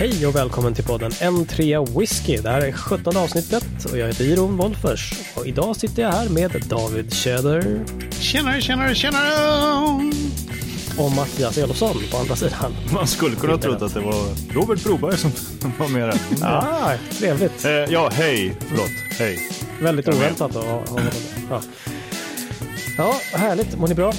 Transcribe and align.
Hej 0.00 0.26
och 0.26 0.34
välkommen 0.36 0.74
till 0.74 0.84
podden 0.84 1.10
N3 1.10 1.98
Whisky. 1.98 2.36
Det 2.36 2.50
här 2.50 2.60
är 2.60 2.72
17 2.72 3.16
avsnittet 3.16 3.84
och 3.92 3.98
jag 3.98 4.06
heter 4.06 4.24
Iron 4.24 4.56
Wolfers. 4.56 5.12
Och 5.34 5.46
idag 5.46 5.76
sitter 5.76 6.02
jag 6.02 6.12
här 6.12 6.28
med 6.28 6.62
David 6.68 7.12
Tjöder 7.14 7.84
Tjenare, 8.20 8.60
tjenare, 8.60 8.94
tjenare! 8.94 10.12
och 10.98 11.12
Mattias 11.12 11.58
Elofsson 11.58 11.96
på 12.10 12.16
andra 12.16 12.36
sidan. 12.36 12.72
Man 12.92 13.06
skulle 13.06 13.36
kunna 13.36 13.58
tro 13.58 13.72
att 13.72 13.94
det 13.94 14.00
var 14.00 14.54
Robert 14.54 14.82
Broberg 14.84 15.16
som 15.16 15.30
var 15.78 15.88
med 15.88 16.08
där. 16.08 16.18
Ah, 16.42 16.92
trevligt. 17.18 17.64
Eh, 17.64 17.70
ja, 17.72 18.10
hej. 18.12 18.52
Förlåt. 18.68 18.90
Hej. 19.18 19.38
Väldigt 19.80 20.08
oväntat 20.08 20.56
att 20.56 20.64
ha 20.64 20.86
honom. 20.86 21.10
Ja. 21.50 21.60
ja, 22.98 23.14
härligt. 23.32 23.78
Mår 23.78 23.88
ni 23.88 23.94
bra? 23.94 24.12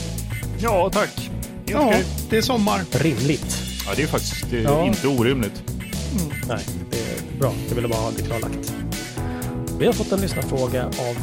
Ja, 0.59 0.90
tack. 0.94 1.32
Ja, 1.66 1.86
okej. 1.88 2.04
det 2.30 2.38
är 2.38 2.41
sommar. 2.41 2.82
Rimligt. 2.91 3.58
Ja, 3.88 3.91
det 3.95 4.04
är 4.04 4.08
faktiskt 4.08 4.50
det 4.52 4.58
är 4.58 4.63
Ja. 4.63 4.86
inte 4.86 5.08
orimligt. 5.08 5.63
Nej, 6.48 6.66
det 6.92 6.98
är 6.98 7.40
bra. 7.40 7.54
Jag 7.70 7.76
ville 7.76 7.88
bara 7.88 8.02
ha 8.02 8.12
det 8.12 8.24
klarlagt. 8.24 8.74
Vi 9.80 9.86
har 9.86 9.94
fått 9.94 10.12
en 10.12 10.22
lyssnarfråga 10.22 10.86
av 10.86 11.16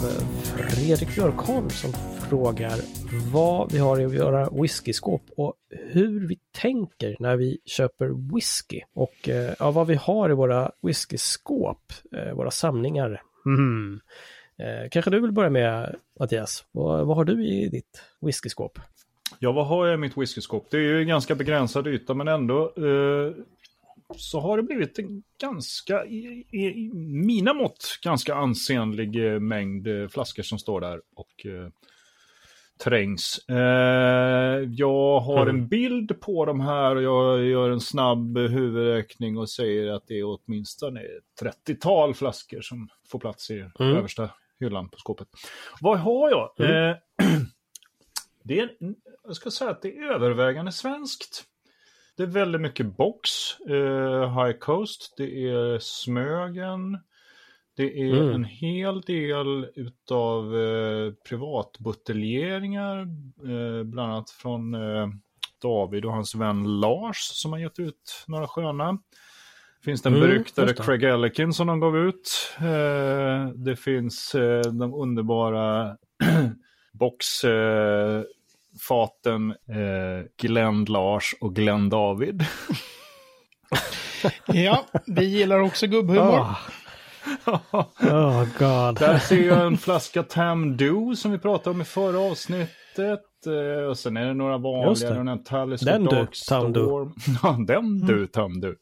Fredrik 0.42 1.14
Björkholm 1.14 1.70
som 1.70 1.92
frågar 2.28 2.78
vad 3.32 3.72
vi 3.72 3.78
har 3.78 4.00
i 4.00 4.06
våra 4.06 4.50
whiskyskåp 4.50 5.22
och 5.36 5.54
hur 5.70 6.28
vi 6.28 6.38
tänker 6.52 7.16
när 7.18 7.36
vi 7.36 7.58
köper 7.64 8.34
whisky. 8.34 8.80
Och 8.94 9.28
eh, 9.28 9.54
ja, 9.58 9.70
vad 9.70 9.86
vi 9.86 9.94
har 9.94 10.30
i 10.30 10.34
våra 10.34 10.70
whiskyskåp, 10.82 11.92
eh, 12.16 12.34
våra 12.34 12.50
samlingar. 12.50 13.22
Mm. 13.46 14.00
Kanske 14.90 15.10
du 15.10 15.20
vill 15.20 15.32
börja 15.32 15.50
med 15.50 15.96
Mattias? 16.20 16.64
Vad, 16.72 17.06
vad 17.06 17.16
har 17.16 17.24
du 17.24 17.46
i 17.46 17.68
ditt 17.68 18.02
whiskyskåp? 18.20 18.78
Ja, 19.38 19.52
vad 19.52 19.66
har 19.66 19.86
jag 19.86 19.94
i 19.94 19.96
mitt 19.98 20.16
whiskyskåp? 20.16 20.66
Det 20.70 20.76
är 20.76 20.80
ju 20.80 21.00
en 21.00 21.08
ganska 21.08 21.34
begränsad 21.34 21.86
yta, 21.86 22.14
men 22.14 22.28
ändå 22.28 22.62
eh, 22.76 23.32
så 24.16 24.40
har 24.40 24.56
det 24.56 24.62
blivit 24.62 24.98
en 24.98 25.22
ganska, 25.40 26.04
i, 26.06 26.46
i, 26.50 26.64
i 26.66 26.90
mina 26.94 27.54
mått, 27.54 27.98
ganska 28.02 28.34
ansenlig 28.34 29.32
eh, 29.34 29.40
mängd 29.40 29.86
eh, 29.86 30.08
flaskor 30.08 30.42
som 30.42 30.58
står 30.58 30.80
där 30.80 31.00
och 31.16 31.46
eh, 31.46 31.68
trängs. 32.84 33.48
Eh, 33.48 33.56
jag 34.70 35.20
har 35.20 35.42
Mm. 35.42 35.56
en 35.56 35.68
bild 35.68 36.20
på 36.20 36.44
de 36.44 36.60
här 36.60 36.96
och 36.96 37.02
jag 37.02 37.44
gör 37.44 37.70
en 37.70 37.80
snabb 37.80 38.38
huvudräkning 38.38 39.38
och 39.38 39.50
säger 39.50 39.92
att 39.92 40.06
det 40.06 40.18
är 40.18 40.24
åtminstone 40.24 41.00
ett 41.00 41.42
30-tal 41.66 42.14
flaskor 42.14 42.60
som 42.60 42.88
får 43.10 43.18
plats 43.18 43.50
i 43.50 43.58
Mm. 43.80 43.96
översta 43.96 44.30
hyllan 44.60 44.88
på 44.88 44.98
skåpet. 44.98 45.28
Vad 45.80 45.98
har 45.98 46.30
jag? 46.30 46.50
Mm. 46.70 46.90
Eh, 46.90 46.96
det 48.42 48.60
är, 48.60 48.70
jag 49.24 49.36
ska 49.36 49.50
säga 49.50 49.70
att 49.70 49.82
det 49.82 49.96
är 49.96 50.12
övervägande 50.12 50.72
svenskt. 50.72 51.44
Det 52.18 52.24
är 52.24 52.26
väldigt 52.26 52.60
mycket 52.60 52.96
box, 52.96 53.30
eh, 53.68 54.44
High 54.44 54.58
Coast, 54.58 55.14
det 55.16 55.48
är 55.48 55.78
Smögen, 55.78 56.98
det 57.76 58.00
är 58.00 58.14
Mm. 58.22 58.34
en 58.34 58.44
hel 58.44 59.00
del 59.00 59.66
utav 59.74 60.56
eh, 60.56 61.12
privatbuteljeringar, 61.28 62.98
eh, 62.98 63.82
bland 63.84 64.12
annat 64.12 64.30
från 64.30 64.74
eh, 64.74 65.08
David 65.62 66.04
och 66.04 66.12
hans 66.12 66.34
vän 66.34 66.80
Lars 66.80 67.16
som 67.18 67.52
har 67.52 67.58
gett 67.58 67.78
ut 67.78 68.24
några 68.26 68.46
sköna. 68.46 68.98
Finns 69.84 70.02
den 70.02 70.14
Mm, 70.14 70.28
beryktade. 70.28 70.74
Craig 70.74 71.02
Ellikin 71.04 71.52
som 71.52 71.66
de 71.66 71.80
gav 71.80 71.98
ut. 71.98 72.30
Eh, 72.60 73.48
det 73.54 73.76
finns 73.76 74.34
eh, 74.34 74.60
de 74.72 74.94
underbara 74.94 75.96
box 76.92 77.44
eh, 77.44 78.22
faten 78.80 79.50
eh, 79.50 80.26
Glenn 80.42 80.84
Lars 80.84 81.34
och 81.40 81.54
Glenn 81.54 81.88
David. 81.88 82.44
Ja, 84.46 84.84
vi 85.06 85.24
gillar 85.24 85.60
också 85.60 85.86
gubbhumor. 85.86 86.38
Ah. 86.38 86.56
Oh 88.00 88.44
god. 88.58 88.98
Där 88.98 89.18
ser 89.18 89.46
jag 89.46 89.66
en 89.66 89.78
flaska 89.78 90.22
Tam 90.22 90.76
Do 90.76 91.16
som 91.16 91.32
vi 91.32 91.38
pratade 91.38 91.70
om 91.70 91.80
i 91.80 91.84
förra 91.84 92.18
avsnittet. 92.18 93.20
Eh, 93.46 93.84
och 93.84 93.98
sen 93.98 94.16
är 94.16 94.26
det 94.26 94.34
några 94.34 94.58
vanliga, 94.58 95.10
det. 95.10 95.16
den 95.16 95.28
här 95.28 95.36
Talisker 95.36 95.92
Den 95.92 96.04
du, 96.04 96.10
Dark 96.16 96.28
Do. 96.28 96.34
Storm. 96.34 97.14
Ja, 97.42 97.58
den 97.66 97.98
du, 97.98 98.26
Tam 98.26 98.60
Do. 98.60 98.74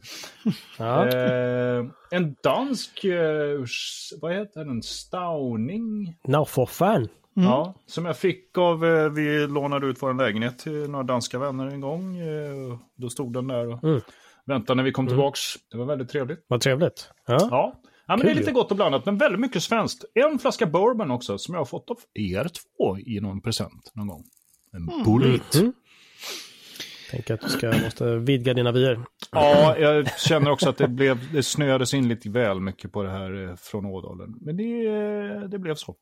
Ja. 0.78 1.08
Eh, 1.08 1.84
en 2.10 2.36
dansk, 2.42 3.04
eh, 3.04 3.64
vad 4.20 4.34
heter 4.34 4.64
den, 4.64 4.82
Stauning? 4.82 6.14
For 6.46 6.66
fan. 6.66 7.08
Ja, 7.44 7.74
som 7.86 8.04
jag 8.04 8.18
fick 8.18 8.58
av, 8.58 8.84
eh, 8.84 9.08
vi 9.10 9.46
lånade 9.46 9.86
ut 9.86 10.02
vår 10.02 10.14
lägenhet 10.14 10.58
till 10.58 10.90
några 10.90 11.02
danska 11.04 11.38
vänner 11.38 11.66
en 11.66 11.80
gång. 11.80 12.18
Eh, 12.18 12.78
då 12.96 13.10
stod 13.10 13.32
den 13.32 13.46
där 13.48 13.68
och 13.72 13.84
Mm. 13.84 14.00
väntade 14.46 14.76
när 14.76 14.82
vi 14.84 14.92
kom 14.92 15.06
tillbaks. 15.06 15.40
Det 15.70 15.76
var 15.78 15.84
väldigt 15.84 16.08
trevligt. 16.08 16.44
Vad 16.48 16.60
trevligt. 16.60 17.10
Ja. 17.26 17.38
Ja, 17.40 17.48
ja 17.50 17.82
men 18.06 18.18
Kul 18.18 18.26
det 18.26 18.32
är 18.32 18.34
lite 18.34 18.52
gott 18.52 18.70
och 18.70 18.76
blandat, 18.76 19.06
men 19.06 19.18
väldigt 19.18 19.40
mycket 19.40 19.62
svenskt. 19.62 20.04
En 20.14 20.38
flaska 20.38 20.66
bourbon 20.66 21.10
också, 21.10 21.38
som 21.38 21.54
jag 21.54 21.60
har 21.60 21.64
fått 21.66 21.90
av 21.90 21.98
er 22.14 22.44
två 22.48 22.98
i 22.98 23.20
någon 23.20 23.40
present 23.40 23.90
någon 23.94 24.06
gång. 24.06 24.24
En 24.72 25.04
bullet. 25.04 25.54
Mm. 25.54 25.72
Tänker 27.10 27.34
att 27.34 27.40
du 27.40 27.48
ska, 27.48 27.72
måste 27.84 28.16
vidga 28.16 28.54
dina 28.54 28.72
vyer. 28.72 29.00
Ja, 29.32 29.76
jag 29.78 30.20
känner 30.20 30.50
också 30.50 30.68
att 30.68 30.76
det, 30.76 30.88
blev, 30.88 31.32
det 31.32 31.42
snöades 31.42 31.94
in 31.94 32.08
lite 32.08 32.30
väl 32.30 32.60
mycket 32.60 32.92
på 32.92 33.02
det 33.02 33.10
här 33.10 33.48
eh, 33.48 33.56
från 33.56 33.86
Ådalen. 33.86 34.34
Men 34.40 34.56
det, 34.56 35.48
det 35.48 35.58
blev 35.58 35.74
så. 35.74 35.96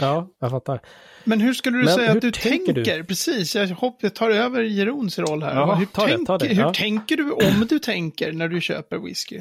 Ja, 0.00 0.28
jag 0.38 0.50
fattar. 0.50 0.80
Men 1.24 1.40
hur 1.40 1.54
skulle 1.54 1.78
du 1.78 1.84
Men 1.84 1.94
säga 1.94 2.12
att 2.12 2.20
du 2.20 2.30
tänker 2.30 2.72
tänker? 2.72 2.98
du? 2.98 3.04
Precis, 3.04 3.56
jag 3.56 3.68
hoppas 3.68 4.02
jag 4.02 4.14
tar 4.14 4.30
över 4.30 4.62
Jerons 4.62 5.18
roll 5.18 5.42
här. 5.42 5.54
Ja, 5.54 5.74
hur 5.74 5.86
ta 5.86 6.06
det, 6.06 6.08
tänker, 6.08 6.26
ta 6.26 6.38
det, 6.38 6.48
hur 6.48 6.62
ja. 6.62 6.74
tänker 6.74 7.16
du 7.16 7.32
om 7.32 7.66
du 7.68 7.78
tänker 7.78 8.32
när 8.32 8.48
du 8.48 8.60
köper 8.60 8.98
whisky? 8.98 9.40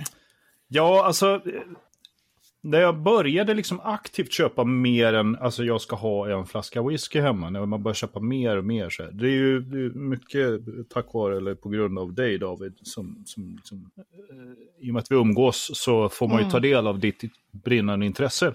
Ja, 0.67 1.05
alltså. 1.05 1.41
När 2.61 2.79
jag 2.79 3.01
började 3.01 3.53
liksom 3.53 3.79
aktivt 3.79 4.33
köpa 4.33 4.63
mer 4.63 5.13
än, 5.13 5.35
alltså 5.35 5.63
jag 5.63 5.81
ska 5.81 5.95
ha 5.95 6.39
en 6.39 6.45
flaska 6.45 6.83
whisky 6.83 7.19
hemma, 7.19 7.49
när 7.49 7.65
man 7.65 7.83
börjar 7.83 7.95
köpa 7.95 8.19
mer 8.19 8.57
och 8.57 8.65
mer 8.65 8.89
så 8.89 9.03
här. 9.03 9.11
Det 9.11 9.25
är 9.25 9.31
ju 9.31 9.59
det 9.59 9.77
är 9.77 9.89
mycket 9.89 10.61
tack 10.89 11.13
vare, 11.13 11.37
eller 11.37 11.55
på 11.55 11.69
grund 11.69 11.99
av 11.99 12.13
dig 12.13 12.37
David, 12.37 12.73
som, 12.81 13.23
som, 13.25 13.59
som 13.63 13.91
eh, 13.97 14.87
i 14.87 14.89
och 14.89 14.93
med 14.93 15.01
att 15.01 15.11
vi 15.11 15.15
umgås 15.15 15.71
så 15.73 16.09
får 16.09 16.27
man 16.27 16.43
ju 16.43 16.49
ta 16.49 16.59
del 16.59 16.87
av 16.87 16.99
ditt 16.99 17.23
brinnande 17.51 18.05
intresse. 18.05 18.53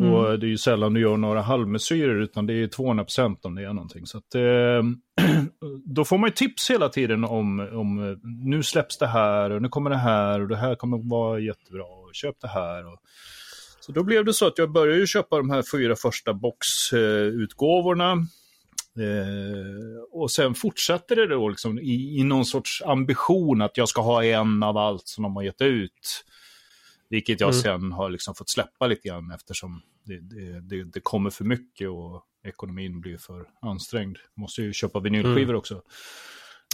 Mm. 0.00 0.12
Och 0.12 0.38
det 0.38 0.46
är 0.46 0.48
ju 0.48 0.58
sällan 0.58 0.94
du 0.94 1.00
gör 1.00 1.16
några 1.16 1.42
halvmesyrer, 1.42 2.20
utan 2.20 2.46
det 2.46 2.54
är 2.54 2.66
200 2.66 3.04
procent 3.04 3.44
om 3.44 3.54
det 3.54 3.62
är 3.62 3.72
någonting. 3.72 4.06
Så 4.06 4.18
att, 4.18 4.34
eh, 4.34 4.82
då 5.84 6.04
får 6.04 6.18
man 6.18 6.28
ju 6.28 6.34
tips 6.34 6.70
hela 6.70 6.88
tiden 6.88 7.24
om, 7.24 7.60
om 7.72 8.10
eh, 8.10 8.16
nu 8.22 8.62
släpps 8.62 8.98
det 8.98 9.06
här 9.06 9.50
och 9.50 9.62
nu 9.62 9.68
kommer 9.68 9.90
det 9.90 9.96
här 9.96 10.40
och 10.40 10.48
det 10.48 10.56
här 10.56 10.74
kommer 10.74 11.10
vara 11.10 11.38
jättebra 11.38 11.84
och 11.84 12.10
köp 12.12 12.40
det 12.40 12.48
här. 12.48 12.86
Och... 12.86 12.98
Så 13.80 13.92
då 13.92 14.02
blev 14.02 14.24
det 14.24 14.34
så 14.34 14.46
att 14.46 14.58
jag 14.58 14.72
började 14.72 15.00
ju 15.00 15.06
köpa 15.06 15.36
de 15.36 15.50
här 15.50 15.64
fyra 15.72 15.96
första 15.96 16.34
boxutgåvorna. 16.34 18.12
Eh, 18.98 20.02
och 20.12 20.30
sen 20.30 20.54
fortsatte 20.54 21.14
det 21.14 21.26
då 21.26 21.48
liksom 21.48 21.78
i, 21.78 22.18
i 22.18 22.24
någon 22.24 22.44
sorts 22.44 22.82
ambition 22.86 23.62
att 23.62 23.76
jag 23.76 23.88
ska 23.88 24.02
ha 24.02 24.24
en 24.24 24.62
av 24.62 24.76
allt 24.76 25.08
som 25.08 25.22
de 25.22 25.36
har 25.36 25.42
gett 25.42 25.62
ut. 25.62 26.24
Vilket 27.10 27.40
jag 27.40 27.50
Mm. 27.50 27.62
sen 27.62 27.92
har 27.92 28.10
liksom 28.10 28.34
fått 28.34 28.50
släppa 28.50 28.86
lite 28.86 29.08
grann 29.08 29.30
eftersom 29.30 29.82
det, 30.04 30.20
det, 30.20 30.60
det, 30.60 30.84
det 30.84 31.00
kommer 31.00 31.30
för 31.30 31.44
mycket 31.44 31.88
och 31.88 32.24
ekonomin 32.46 33.00
blir 33.00 33.16
för 33.18 33.46
ansträngd. 33.62 34.16
Måste 34.36 34.62
ju 34.62 34.72
köpa 34.72 35.00
vinylskivor 35.00 35.42
Mm. 35.42 35.56
också. 35.56 35.74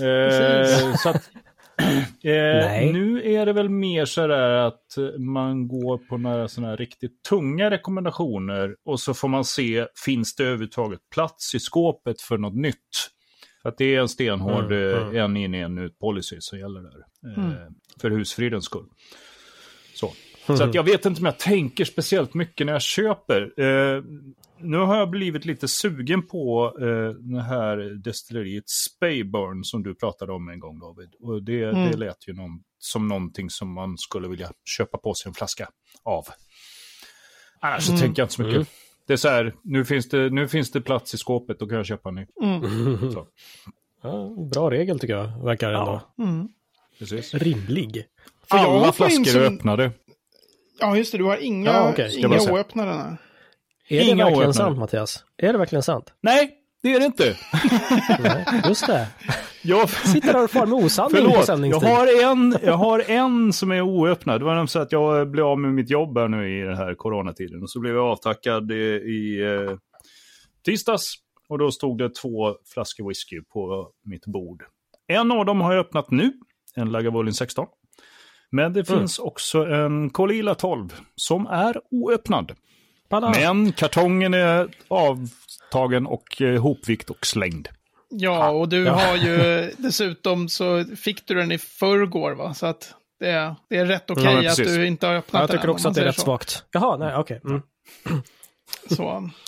Eh, 0.03 0.95
så 0.97 1.09
att, 1.09 1.31
Nej. 2.23 2.87
eh, 2.89 2.93
nu 2.93 3.33
är 3.35 3.47
det 3.47 3.53
väl 3.53 3.69
mer 3.69 4.05
så 4.05 4.27
där 4.27 4.51
att 4.51 4.97
man 5.19 5.69
går 5.69 5.99
på 5.99 6.17
några 6.19 6.49
sådana 6.49 6.71
här 6.71 6.77
riktigt 6.77 7.23
tunga 7.23 7.71
rekommendationer 7.71 8.77
och 8.85 9.01
så 9.01 9.15
får 9.15 9.29
man 9.29 9.45
se, 9.45 9.87
finns 10.05 10.35
det 10.35 10.43
överhuvudtaget 10.43 11.01
plats 11.15 11.55
i 11.55 11.61
skåpet 11.61 12.21
för 12.21 12.39
något 12.39 12.57
nytt? 12.57 13.11
För 13.63 13.69
att 13.69 13.79
det 13.79 13.95
är 13.95 14.01
en 14.01 14.09
stenhård 14.09 14.73
Mm, 14.73 14.94
eh, 14.94 15.03
mm. 15.03 15.17
en 15.17 15.37
in 15.37 15.55
en 15.55 15.79
ut 15.79 15.99
policy 15.99 16.37
som 16.41 16.59
gäller 16.59 16.81
där. 16.81 16.99
Eh, 17.37 17.55
För 18.00 18.11
husfridens 18.11 18.65
skull. 18.65 18.87
Så. 19.94 20.12
Så 20.46 20.64
att 20.64 20.75
jag 20.75 20.82
vet 20.82 21.06
inte 21.06 21.20
om 21.20 21.25
jag 21.25 21.38
tänker 21.38 21.84
speciellt 21.84 22.34
mycket 22.34 22.66
när 22.66 22.72
jag 22.72 22.82
köper. 22.82 23.52
Eh, 23.60 24.02
nu 24.58 24.76
har 24.76 24.96
jag 24.96 25.10
blivit 25.10 25.44
lite 25.44 25.69
sugen 25.69 26.26
på 26.26 26.75
eh, 26.81 27.10
det 27.34 27.43
här 27.43 27.76
destilleriet 28.04 28.64
Spayburn 28.69 29.64
som 29.64 29.82
du 29.82 29.94
pratade 29.94 30.32
om 30.32 30.48
en 30.48 30.60
gång 30.60 30.78
David. 30.78 31.08
Och 31.20 31.43
det, 31.43 31.62
Mm. 31.64 31.90
det 31.90 31.96
lät 31.96 32.28
ju 32.28 32.32
någon, 32.32 32.60
som 32.78 33.08
någonting 33.08 33.50
som 33.50 33.72
man 33.75 33.98
skulle 33.98 34.28
vilja 34.28 34.50
köpa 34.76 34.98
på 34.98 35.14
sig 35.14 35.28
en 35.31 35.34
flaska 35.34 35.69
av. 36.04 36.25
Annars 37.60 37.82
så 37.82 37.93
Mm. 37.93 38.00
tänker 38.02 38.22
jag 38.22 38.25
inte 38.25 38.34
så 38.34 38.43
mycket. 38.43 38.56
Mm. 38.56 38.66
Det 39.06 39.12
är 39.12 39.16
så 39.16 39.28
här, 39.28 39.54
nu 39.64 39.84
finns 39.84 40.08
det, 40.08 40.31
nu 40.31 40.48
finns 40.48 40.70
det 40.70 40.81
plats 40.81 41.14
i 41.14 41.16
skåpet, 41.19 41.58
då 41.58 41.66
kan 41.66 41.76
jag 41.76 41.87
köpa 41.87 42.08
en 42.08 42.14
ny. 42.14 42.26
Mm. 42.43 42.60
Ja, 44.02 44.31
bra 44.52 44.70
regel 44.70 44.98
tycker 44.98 45.14
jag, 45.14 45.44
verkar 45.44 45.72
ändå. 45.72 46.00
Mm. 46.19 46.48
Rimlig. 47.32 48.04
Jag 48.50 48.58
Alla 48.60 48.93
flaskor 48.93 49.20
är 49.20 49.46
som- 49.46 49.54
öppnade. 49.56 49.90
Ja, 50.81 50.96
just 50.96 51.12
det, 51.12 51.19
du 51.19 51.25
har 51.25 51.37
inga, 51.37 51.70
Ja. 51.70 51.93
Ska 51.93 52.08
inga 52.19 52.52
oöppnade. 52.52 52.90
där. 52.90 53.17
Är 53.88 53.96
det 53.99 54.05
Inga 54.05 54.25
verkligen 54.25 54.28
oöppnade. 54.38 54.52
sant 54.55 54.78
Mattias? 54.78 55.25
Är 55.37 55.52
det 55.52 55.58
verkligen 55.58 55.82
sant? 55.82 56.12
Nej, 56.20 56.50
det 56.82 56.94
är 56.94 57.00
det 57.00 57.06
inte. 57.06 57.37
Nej, 58.20 58.44
just 58.69 58.87
det. 58.87 59.08
Jag, 59.62 59.90
Sitter 59.90 60.32
här 60.34 60.44
och 60.44 60.50
far 60.50 60.67
med 60.67 60.84
osanning 60.84 61.11
på 61.11 61.17
förlåt, 61.17 61.37
jag 61.37 61.44
sändningstid. 61.46 61.88
har, 61.88 62.23
en, 62.32 62.56
jag 62.62 62.73
har 62.76 63.11
en 63.11 63.52
som 63.52 63.70
är 63.73 63.81
oöppnad. 63.81 64.40
Det 64.40 64.44
var 64.44 64.52
nämligen 64.52 64.69
så 64.69 64.78
att 64.78 64.93
jag 64.93 65.31
blev 65.31 65.44
av 65.46 65.58
med 65.58 65.75
mitt 65.75 65.90
jobb 65.90 66.19
här 66.19 66.28
nu 66.28 66.58
i 66.58 66.62
den 66.62 66.76
här 66.76 66.94
coronatiden. 66.94 67.62
Och 67.62 67.70
så 67.70 67.81
blev 67.81 67.94
jag 67.94 68.05
avtackad 68.05 68.72
i, 68.72 68.75
i 68.84 69.43
eh, 69.43 69.76
tisdags. 70.64 71.14
Och 71.49 71.58
då 71.58 71.70
stod 71.70 71.99
det 71.99 72.14
två 72.14 72.55
flaskor 72.75 73.08
whisky 73.08 73.40
på 73.52 73.90
mitt 74.05 74.26
bord. 74.26 74.62
En 75.06 75.32
av 75.32 75.44
dem 75.46 75.61
har 75.61 75.72
jag 75.72 75.81
öppnat 75.81 76.11
nu, 76.11 76.32
en 76.75 76.93
Lagavulin 76.93 77.34
16. 77.34 77.67
Men 78.50 78.72
det 78.72 78.88
Mm. 78.88 79.00
finns 79.00 79.19
också 79.19 79.64
en 79.66 80.10
Colila 80.10 80.54
12 80.54 80.94
som 81.16 81.46
är 81.46 81.81
oöppnad. 81.90 82.52
Pada. 83.08 83.31
Men 83.31 83.72
kartongen 83.72 84.34
är 84.34 84.69
avtagen 84.88 86.06
och 86.06 86.43
eh, 86.43 86.60
hopvikt 86.62 87.10
och 87.10 87.26
slängd. 87.26 87.69
Ja, 88.08 88.50
och 88.50 88.69
du 88.69 88.84
Ja. 88.84 88.93
har 88.93 89.16
ju 89.16 89.70
dessutom 89.78 90.48
så 90.48 90.84
fick 90.84 91.26
du 91.28 91.34
den 91.34 91.52
i 91.52 91.58
förrgår 91.58 92.32
va? 92.32 92.54
Så 92.54 92.66
att 92.66 92.94
det 93.20 93.28
är, 93.31 93.54
det 93.69 93.76
är 93.76 93.87
rätt 93.87 94.10
okej 94.10 94.25
Ja, 94.25 94.32
men 94.34 94.46
att 94.46 94.56
du 94.56 94.87
inte 94.87 95.06
har 95.06 95.12
Ja, 95.12 95.19
öppnat 95.19 95.40
jag 95.40 95.48
den 95.50 95.56
tycker 95.56 95.69
än, 95.69 95.70
också 95.75 95.88
att 95.88 95.94
det 95.94 96.00
är 96.00 96.04
rätt 96.04 96.14
säger 96.14 96.25
svagt. 96.25 96.64
Jaha, 96.72 96.96
nej, 96.96 97.16
okej. 97.16 97.40
Mm. 97.44 97.62
så. 98.90 99.31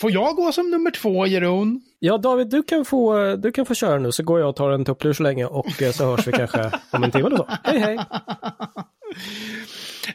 Får 0.00 0.12
jag 0.12 0.36
gå 0.36 0.52
som 0.52 0.70
nummer 0.70 0.90
två, 0.90 1.26
Jeroen? 1.26 1.80
Ja, 1.98 2.18
David, 2.18 2.50
du 2.50 2.62
kan, 2.62 2.84
få, 2.84 3.36
du 3.36 3.52
kan 3.52 3.66
få 3.66 3.74
köra 3.74 3.98
nu 3.98 4.12
så 4.12 4.22
går 4.22 4.40
jag 4.40 4.48
och 4.48 4.56
tar 4.56 4.70
en 4.70 4.84
tupplur 4.84 5.12
så 5.12 5.22
länge 5.22 5.44
och 5.44 5.82
eh, 5.82 5.92
så 5.92 6.04
hörs 6.04 6.26
vi 6.26 6.32
kanske 6.32 6.70
om 6.90 7.04
en 7.04 7.10
timme 7.10 7.26
eller 7.26 7.36
så. 7.36 7.48
Hej, 7.64 7.78
hej! 7.78 7.98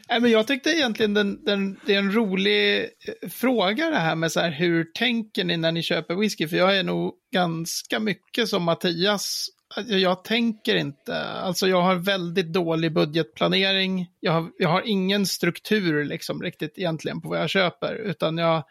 Nej, 0.08 0.20
men 0.20 0.30
jag 0.30 0.46
tyckte 0.46 0.70
egentligen 0.70 1.14
den, 1.14 1.44
den, 1.44 1.80
det 1.86 1.94
är 1.94 1.98
en 1.98 2.12
rolig 2.14 2.78
eh, 2.78 3.28
fråga 3.30 3.90
det 3.90 3.98
här 3.98 4.14
med 4.14 4.32
så 4.32 4.40
här, 4.40 4.50
hur 4.50 4.84
tänker 4.84 5.44
ni 5.44 5.56
när 5.56 5.72
ni 5.72 5.82
köper 5.82 6.14
whisky? 6.14 6.48
För 6.48 6.56
jag 6.56 6.78
är 6.78 6.82
nog 6.82 7.14
ganska 7.32 8.00
mycket 8.00 8.48
som 8.48 8.62
Mattias. 8.62 9.48
Alltså, 9.76 9.94
Jag 9.94 10.24
tänker 10.24 10.76
inte, 10.76 11.24
alltså 11.24 11.68
jag 11.68 11.82
har 11.82 11.94
väldigt 11.94 12.52
dålig 12.52 12.92
budgetplanering. 12.94 14.06
Jag 14.20 14.32
har, 14.32 14.50
jag 14.58 14.68
har 14.68 14.82
ingen 14.84 15.26
struktur 15.26 16.04
liksom 16.04 16.42
riktigt 16.42 16.78
egentligen 16.78 17.20
på 17.20 17.28
vad 17.28 17.40
jag 17.40 17.50
köper, 17.50 17.94
utan 17.94 18.38
jag, 18.38 18.64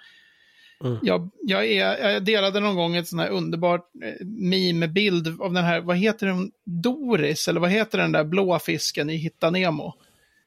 Mm. 0.84 1.00
jag, 1.02 1.30
jag, 1.42 1.66
är, 1.66 2.12
jag 2.12 2.24
delade 2.26 2.60
någon 2.60 2.76
gång 2.76 2.96
ett 2.96 3.08
sån 3.08 3.20
här 3.20 3.30
underbart 3.30 3.82
eh, 4.04 4.26
meme-bild 4.26 5.42
av 5.42 5.54
den 5.54 5.64
här, 5.64 5.82
vad 5.82 5.98
heter 5.98 6.28
den, 6.28 6.52
Doris, 6.66 7.48
eller 7.48 7.60
vad 7.60 7.70
heter 7.72 7.98
den 7.98 8.12
där 8.12 8.24
blå 8.24 8.60
fisken 8.60 9.10
i 9.10 9.16
Hitta 9.16 9.50
Nemo? 9.50 9.94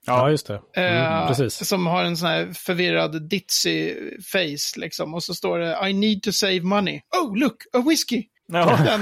Ja, 0.07 0.31
just 0.31 0.47
det. 0.47 0.55
Eh, 0.55 1.17
Mm, 1.17 1.29
precis. 1.29 1.69
Som 1.69 1.87
har 1.87 2.05
en 2.05 2.17
sån 2.17 2.29
här 2.29 2.53
förvirrad 2.53 3.29
ditzy 3.29 3.95
face 4.33 4.81
liksom. 4.81 5.15
Och 5.15 5.23
så 5.23 5.35
står 5.35 5.59
det 5.59 5.89
I 5.89 5.93
need 5.93 6.23
to 6.23 6.33
save 6.33 6.61
money. 6.61 7.01
Oh, 7.23 7.37
look, 7.37 7.57
a 7.73 7.85
whiskey! 7.89 8.27
Ja. 8.49 8.79
Den, 8.85 9.01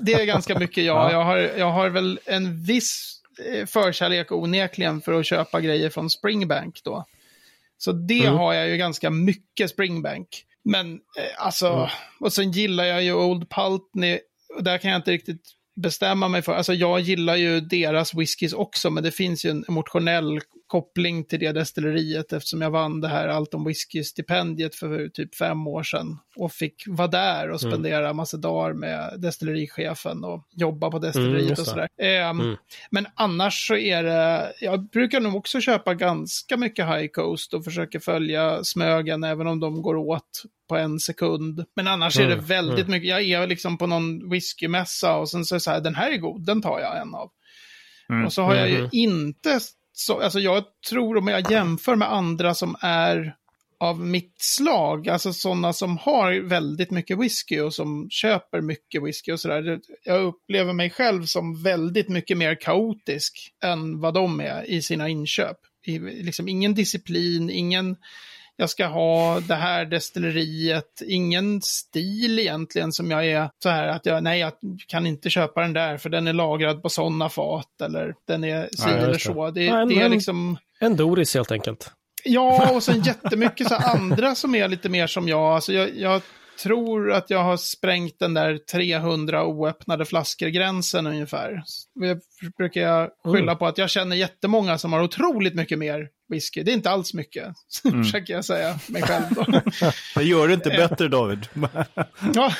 det 0.00 0.12
är 0.12 0.24
ganska 0.24 0.58
mycket 0.58 0.84
jag. 0.84 0.96
Ja. 0.96 1.12
Jag, 1.12 1.24
har, 1.24 1.36
jag 1.36 1.70
har 1.70 1.88
väl 1.88 2.20
en 2.26 2.64
viss 2.64 3.20
eh, 3.52 3.66
förkärlek 3.66 4.32
onekligen 4.32 5.00
för 5.00 5.12
att 5.20 5.26
köpa 5.26 5.60
grejer 5.60 5.90
från 5.90 6.10
Springbank 6.10 6.80
då. 6.84 7.04
Så 7.78 7.92
det 7.92 8.20
Mm. 8.24 8.34
har 8.34 8.52
jag 8.54 8.68
ju 8.68 8.76
ganska 8.76 9.10
mycket 9.10 9.70
Springbank. 9.70 10.28
Men 10.64 10.92
eh, 10.94 11.44
alltså, 11.46 11.66
Mm. 11.68 11.88
och 12.20 12.32
sen 12.32 12.50
gillar 12.52 12.84
jag 12.84 13.02
ju 13.02 13.14
Old 13.14 13.50
Pultney. 13.50 14.18
Där 14.60 14.78
kan 14.78 14.90
jag 14.90 14.98
inte 14.98 15.10
riktigt 15.10 15.42
bestämma 15.76 16.28
mig 16.28 16.42
för. 16.42 16.52
Alltså 16.52 16.74
jag 16.74 17.00
gillar 17.00 17.36
ju 17.36 17.60
deras 17.60 18.14
whiskys 18.14 18.52
också, 18.52 18.90
men 18.90 19.02
det 19.04 19.10
finns 19.12 19.44
ju 19.44 19.50
en 19.50 19.64
emotionell 19.68 20.40
koppling 20.66 21.24
till 21.24 21.40
det 21.40 21.52
destilleriet 21.52 22.32
eftersom 22.32 22.62
jag 22.62 22.70
vann 22.70 23.00
det 23.00 23.08
här 23.08 23.28
Allt 23.28 23.54
om 23.54 23.68
whisky-stipendiet 23.68 24.74
för 24.74 25.08
typ 25.08 25.34
fem 25.34 25.66
år 25.66 25.82
sedan. 25.82 26.18
Och 26.36 26.52
fick 26.52 26.84
vara 26.86 27.08
där 27.08 27.50
och 27.50 27.60
spendera 27.60 28.12
massa 28.12 28.36
dagar 28.36 28.72
med 28.72 29.14
destillerichefen 29.20 30.24
och 30.24 30.46
jobba 30.50 30.90
på 30.90 30.96
Mm, 30.96 31.06
destilleriet 31.06 31.48
just 31.48 31.60
och 31.60 31.66
sådär. 31.66 31.88
Ehm, 32.02 32.40
Mm. 32.40 32.56
Men 32.90 33.06
annars 33.14 33.66
så 33.68 33.76
är 33.76 34.02
det, 34.02 34.52
jag 34.60 34.88
brukar 34.88 35.20
nog 35.20 35.36
också 35.36 35.60
köpa 35.60 35.94
ganska 35.94 36.56
mycket 36.56 36.86
High 36.86 37.06
Coast 37.06 37.54
och 37.54 37.64
försöker 37.64 37.98
följa 37.98 38.64
Smögen 38.64 39.24
även 39.24 39.46
om 39.46 39.60
de 39.60 39.82
går 39.82 39.96
åt 39.96 40.42
på 40.68 40.76
en 40.76 40.98
sekund. 41.00 41.64
Men 41.76 41.88
annars 41.88 42.18
är 42.18 42.26
det 42.26 42.32
Mm, 42.32 42.44
väldigt 42.44 42.88
mycket, 42.88 43.08
jag 43.08 43.22
är 43.42 43.46
liksom 43.46 43.78
på 43.78 43.86
någon 43.86 44.30
whiskymässa 44.30 45.16
och 45.16 45.28
sen 45.30 45.44
så 45.44 45.54
är 45.54 45.56
det 45.56 45.60
så 45.60 45.70
här, 45.70 45.80
den 45.80 45.94
här 45.94 46.10
är 46.10 46.16
god, 46.16 46.46
den 46.46 46.62
tar 46.62 46.80
jag 46.80 47.00
en 47.00 47.14
av. 47.14 47.30
Mm. 48.08 48.26
Och 48.26 48.32
så 48.32 48.42
har 48.42 48.54
jag 48.54 48.68
ju 48.70 48.78
Mhm. 48.78 48.88
inte, 48.92 49.60
så, 49.96 50.20
alltså 50.20 50.40
jag 50.40 50.64
tror 50.88 51.16
om 51.16 51.28
jag 51.28 51.50
jämför 51.50 51.96
med 51.96 52.12
andra 52.12 52.54
som 52.54 52.76
är 52.80 53.36
av 53.80 54.00
mitt 54.00 54.34
slag, 54.36 55.08
alltså 55.08 55.32
sådana 55.32 55.72
som 55.72 55.98
har 55.98 56.40
väldigt 56.40 56.90
mycket 56.90 57.18
whisky 57.18 57.60
och 57.60 57.74
som 57.74 58.06
köper 58.10 58.60
mycket 58.60 59.02
whisky 59.02 59.32
och 59.32 59.40
sådär. 59.40 59.80
Jag 60.04 60.22
upplever 60.22 60.72
mig 60.72 60.90
själv 60.90 61.24
som 61.24 61.62
väldigt 61.62 62.08
mycket 62.08 62.38
mer 62.38 62.54
kaotisk 62.60 63.52
än 63.64 64.00
vad 64.00 64.14
de 64.14 64.40
är 64.40 64.70
i 64.70 64.82
sina 64.82 65.08
inköp. 65.08 65.56
I, 65.86 65.98
liksom 65.98 66.48
ingen 66.48 66.74
disciplin, 66.74 67.50
ingen 67.50 67.96
jag 68.56 68.70
ska 68.70 68.86
ha 68.86 69.40
det 69.40 69.54
här 69.54 69.84
destilleriet, 69.84 71.02
ingen 71.06 71.62
stil 71.62 72.38
egentligen 72.38 72.92
som 72.92 73.10
jag 73.10 73.26
är 73.26 73.50
så 73.62 73.68
här 73.68 73.88
att 73.88 74.06
jag, 74.06 74.22
nej 74.22 74.40
jag 74.40 74.52
kan 74.88 75.06
inte 75.06 75.30
köpa 75.30 75.60
den 75.60 75.72
där 75.72 75.96
för 75.96 76.10
den 76.10 76.26
är 76.26 76.32
lagrad 76.32 76.82
på 76.82 76.88
sådana 76.88 77.28
fat 77.28 77.80
eller 77.82 78.14
den 78.28 78.44
är 78.44 78.62
si 78.66 78.82
Ja, 78.86 78.88
eller 78.90 79.18
så. 79.18 79.50
Det, 79.50 79.64
Ja, 79.64 79.80
en- 79.80 79.88
det 79.88 80.00
är 80.00 80.08
liksom... 80.08 80.56
En 80.80 80.96
Doris 80.96 81.34
helt 81.34 81.52
enkelt. 81.52 81.90
Ja, 82.24 82.70
och 82.74 82.82
sen 82.82 83.02
jättemycket 83.02 83.68
så 83.68 83.74
andra 83.74 84.34
som 84.34 84.54
är 84.54 84.68
lite 84.68 84.88
mer 84.88 85.06
som 85.06 85.28
jag. 85.28 85.54
Alltså 85.54 85.72
jag, 85.72 85.96
jag 85.96 86.22
tror 86.62 87.12
att 87.12 87.30
jag 87.30 87.42
har 87.42 87.56
sprängt 87.56 88.18
den 88.18 88.34
där 88.34 88.58
300 88.58 89.44
oöppnade 89.44 90.04
flaskor-gränsen 90.04 91.06
ungefär. 91.06 91.62
Det 91.94 92.18
brukar 92.58 92.80
jag 92.80 93.10
skylla 93.24 93.54
på 93.54 93.66
att 93.66 93.78
jag 93.78 93.90
känner 93.90 94.16
jättemånga 94.16 94.78
som 94.78 94.92
har 94.92 95.02
otroligt 95.02 95.54
mycket 95.54 95.78
mer 95.78 96.08
whisky. 96.34 96.62
Det 96.62 96.70
är 96.70 96.74
inte 96.74 96.90
alls 96.90 97.14
mycket, 97.14 97.54
försöker 98.04 98.34
jag 98.34 98.44
säga 98.44 98.78
mig 98.86 99.02
själv 99.02 99.24
då. 99.30 99.60
Det 100.14 100.22
gör 100.22 100.48
det 100.48 100.54
inte 100.54 100.70
bättre 100.70 101.08
David. 101.08 101.48
ja, 102.34 102.52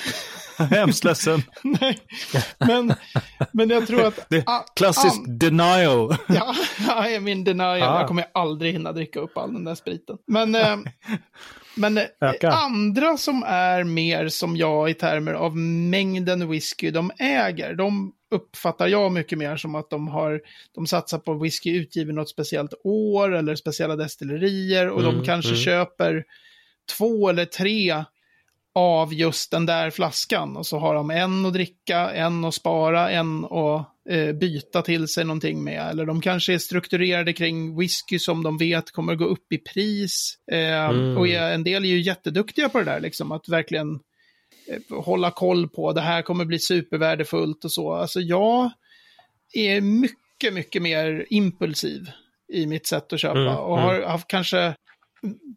Hemskt 0.58 1.04
ledsen. 1.04 1.42
nej. 1.62 1.98
Men, 2.58 2.94
men 3.52 3.70
jag 3.70 3.86
tror 3.86 4.06
att... 4.06 4.26
Det 4.28 4.44
Klassisk 4.76 5.20
ah, 5.20 5.24
denial. 5.26 6.16
Ja, 6.28 6.54
jag 6.86 7.12
är 7.12 7.20
min 7.20 7.44
denial. 7.44 7.82
Ah. 7.82 7.98
Jag 7.98 8.08
kommer 8.08 8.24
aldrig 8.34 8.72
hinna 8.72 8.92
dricka 8.92 9.20
upp 9.20 9.38
all 9.38 9.52
den 9.52 9.64
där 9.64 9.74
spriten. 9.74 10.16
Men, 10.26 10.54
eh, 10.54 10.76
men 11.74 11.98
eh, 11.98 12.04
Öka. 12.20 12.50
andra 12.50 13.16
som 13.16 13.42
är 13.46 13.84
mer 13.84 14.28
som 14.28 14.56
jag 14.56 14.90
i 14.90 14.94
termer 14.94 15.32
av 15.32 15.56
mängden 15.56 16.50
whisky 16.50 16.90
de 16.90 17.10
äger, 17.18 17.74
de 17.74 18.12
uppfattar 18.34 18.88
jag 18.88 19.12
mycket 19.12 19.38
mer 19.38 19.56
som 19.56 19.74
att 19.74 19.90
de 19.90 20.08
har, 20.08 20.40
de 20.74 20.86
satsar 20.86 21.18
på 21.18 21.34
whisky 21.34 21.76
utgiven 21.76 22.14
något 22.14 22.30
speciellt 22.30 22.74
år 22.84 23.34
eller 23.34 23.54
speciella 23.54 23.96
destillerier 23.96 24.88
och 24.88 25.02
de 25.02 25.14
Mm, 25.14 25.24
kanske 25.24 25.50
mm. 25.50 25.60
köper 25.60 26.24
två 26.98 27.28
eller 27.28 27.44
tre 27.44 28.04
av 28.74 29.14
just 29.14 29.50
den 29.50 29.66
där 29.66 29.90
flaskan. 29.90 30.56
Och 30.56 30.66
så 30.66 30.78
har 30.78 30.94
de 30.94 31.10
en 31.10 31.46
att 31.46 31.52
dricka, 31.52 32.10
en 32.10 32.44
att 32.44 32.54
spara, 32.54 33.10
en 33.10 33.44
att 33.44 33.88
eh, 34.10 34.32
byta 34.32 34.82
till 34.82 35.08
sig 35.08 35.24
någonting 35.24 35.64
med. 35.64 35.90
Eller 35.90 36.06
de 36.06 36.20
kanske 36.20 36.54
är 36.54 36.58
strukturerade 36.58 37.32
kring 37.32 37.78
whisky 37.78 38.18
som 38.18 38.42
de 38.42 38.58
vet 38.58 38.90
kommer 38.90 39.14
gå 39.14 39.24
upp 39.24 39.52
i 39.52 39.58
pris. 39.58 40.38
Eh, 40.52 40.84
Mm. 40.84 41.18
Och 41.18 41.28
en 41.28 41.64
del 41.64 41.84
är 41.84 41.88
ju 41.88 42.00
jätteduktiga 42.00 42.68
på 42.68 42.78
det 42.78 42.84
där, 42.84 43.00
liksom, 43.00 43.32
att 43.32 43.48
verkligen 43.48 44.00
hålla 44.90 45.30
koll 45.30 45.68
på 45.68 45.92
det 45.92 46.00
här 46.00 46.22
kommer 46.22 46.44
bli 46.44 46.58
supervärdefullt 46.58 47.64
och 47.64 47.72
så. 47.72 47.92
Alltså 47.92 48.20
jag 48.20 48.70
är 49.54 49.80
mycket, 49.80 50.54
mycket 50.54 50.82
mer 50.82 51.26
impulsiv 51.30 52.10
i 52.52 52.66
mitt 52.66 52.86
sätt 52.86 53.12
att 53.12 53.20
köpa. 53.20 53.40
Mm, 53.40 53.56
och 53.56 53.78
mm. 53.78 53.88
har 53.88 54.02
haft 54.02 54.28
kanske 54.28 54.74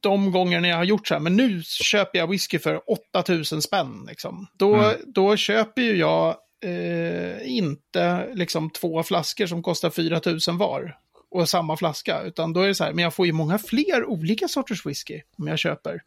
de 0.02 0.32
gångerna 0.32 0.68
jag 0.68 0.78
har 0.78 0.84
gjort 0.84 1.08
så 1.08 1.14
här, 1.14 1.22
men 1.22 1.36
nu 1.36 1.62
köper 1.64 2.20
jag 2.20 2.30
whisky 2.30 2.60
för 2.60 2.82
8000 3.14 3.62
spänn. 3.62 4.06
Liksom. 4.08 4.48
Då, 4.54 4.76
Mm. 4.76 4.96
då 5.06 5.36
köper 5.36 5.82
ju 5.82 5.96
jag 5.98 6.36
eh, 6.64 7.58
inte 7.58 8.30
liksom 8.34 8.70
två 8.70 9.04
flaskor 9.04 9.46
som 9.46 9.64
kostar 9.64 9.90
4000 9.90 10.58
var 10.58 10.98
och 11.32 11.50
samma 11.50 11.78
flaska, 11.78 12.22
utan 12.22 12.54
då 12.54 12.62
är 12.62 12.68
det 12.68 12.76
så 12.76 12.84
här, 12.84 12.94
men 12.94 13.04
jag 13.04 13.14
får 13.14 13.26
ju 13.26 13.32
många 13.32 13.58
fler 13.58 14.06
olika 14.06 14.48
sorters 14.48 14.86
whisky 14.86 15.22
om 15.38 15.48
jag 15.48 15.60
köper 15.60 16.02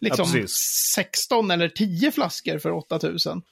liksom 0.00 0.26
Ja, 0.26 0.32
precis. 0.32 0.56
16 0.94 1.50
eller 1.50 1.68
10 1.68 2.12
flaskor 2.12 2.58
för 2.58 2.70
8000. 2.70 3.42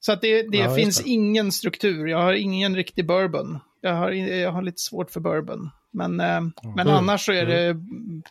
Så 0.00 0.12
att 0.12 0.20
det, 0.20 0.42
det 0.42 0.58
Ja, 0.58 0.74
finns 0.74 0.98
det. 1.02 1.08
ingen 1.10 1.52
struktur. 1.52 2.06
Jag 2.06 2.18
har 2.22 2.32
ingen 2.32 2.76
riktig 2.76 3.06
bourbon. 3.06 3.58
Jag 3.80 3.94
har, 3.94 4.10
jag 4.10 4.52
har 4.52 4.62
lite 4.62 4.78
svårt 4.80 5.10
för 5.10 5.20
bourbon. 5.20 5.70
Men, 5.90 6.20
eh, 6.20 6.40
men 6.62 6.86
Mm. 6.86 6.88
annars 6.94 7.24
så 7.26 7.32
är 7.32 7.46
det 7.46 7.64
mm, 7.64 8.22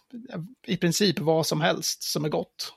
i 0.68 0.78
princip 0.78 1.20
vad 1.20 1.48
som 1.48 1.62
helst 1.62 2.04
som 2.04 2.26
är 2.26 2.30
gott. 2.30 2.74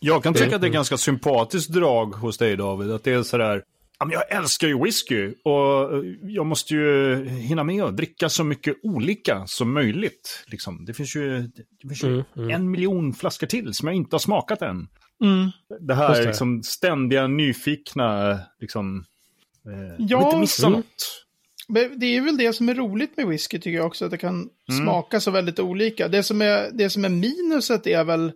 Jag 0.00 0.22
kan 0.22 0.34
tycka 0.34 0.54
att 0.54 0.60
det 0.60 0.66
är 0.68 0.72
ganska 0.72 0.96
sympatiskt 0.96 1.72
drag 1.72 2.06
hos 2.14 2.38
dig 2.38 2.56
David. 2.56 2.90
Att 2.90 3.04
det 3.04 3.12
är 3.12 3.22
sådär, 3.22 3.62
ja, 3.98 4.06
men 4.06 4.10
jag 4.14 4.32
älskar 4.32 4.68
ju 4.68 4.82
whisky 4.84 5.34
och 5.44 5.94
eh, 5.94 6.00
jag 6.22 6.46
måste 6.46 6.74
ju 6.74 7.24
hinna 7.28 7.64
med 7.64 7.84
att 7.84 7.96
dricka 7.96 8.28
så 8.28 8.44
mycket 8.44 8.76
olika 8.82 9.46
som 9.46 9.72
möjligt. 9.72 10.44
Liksom. 10.46 10.84
Det 10.84 10.94
finns 10.94 11.16
ju, 11.16 11.40
det 11.82 11.88
finns 11.88 12.04
ju 12.04 12.08
Mm, 12.08 12.24
mm. 12.36 12.50
en 12.50 12.70
miljon 12.70 13.14
flaskor 13.14 13.46
till 13.46 13.74
som 13.74 13.88
jag 13.88 13.96
inte 13.96 14.14
har 14.14 14.20
smakat 14.20 14.62
än. 14.62 14.88
Mm. 15.24 15.50
Det 15.80 15.94
här 15.94 16.14
det. 16.14 16.26
Liksom, 16.26 16.62
ständiga 16.62 17.26
nyfikna 17.26 18.38
liksom, 18.60 19.04
Eh, 19.66 19.94
Ja. 19.98 20.24
Inte 20.26 20.36
missa 20.38 20.66
Mm. 20.66 20.78
något. 20.78 21.22
Men 21.68 21.98
det 21.98 22.06
är 22.06 22.20
väl 22.20 22.36
det 22.36 22.52
som 22.52 22.68
är 22.68 22.74
roligt 22.74 23.16
med 23.16 23.26
whisky 23.26 23.58
tycker 23.58 23.76
jag 23.76 23.86
också, 23.86 24.04
att 24.04 24.10
det 24.10 24.18
kan 24.18 24.48
smaka 24.82 25.20
så 25.20 25.30
väldigt 25.30 25.58
olika. 25.58 26.08
Det 26.08 26.22
som 26.22 26.42
är, 26.42 26.70
det 26.72 26.90
som 26.90 27.04
är 27.04 27.08
minuset 27.08 27.86
är 27.86 28.04
väl 28.04 28.32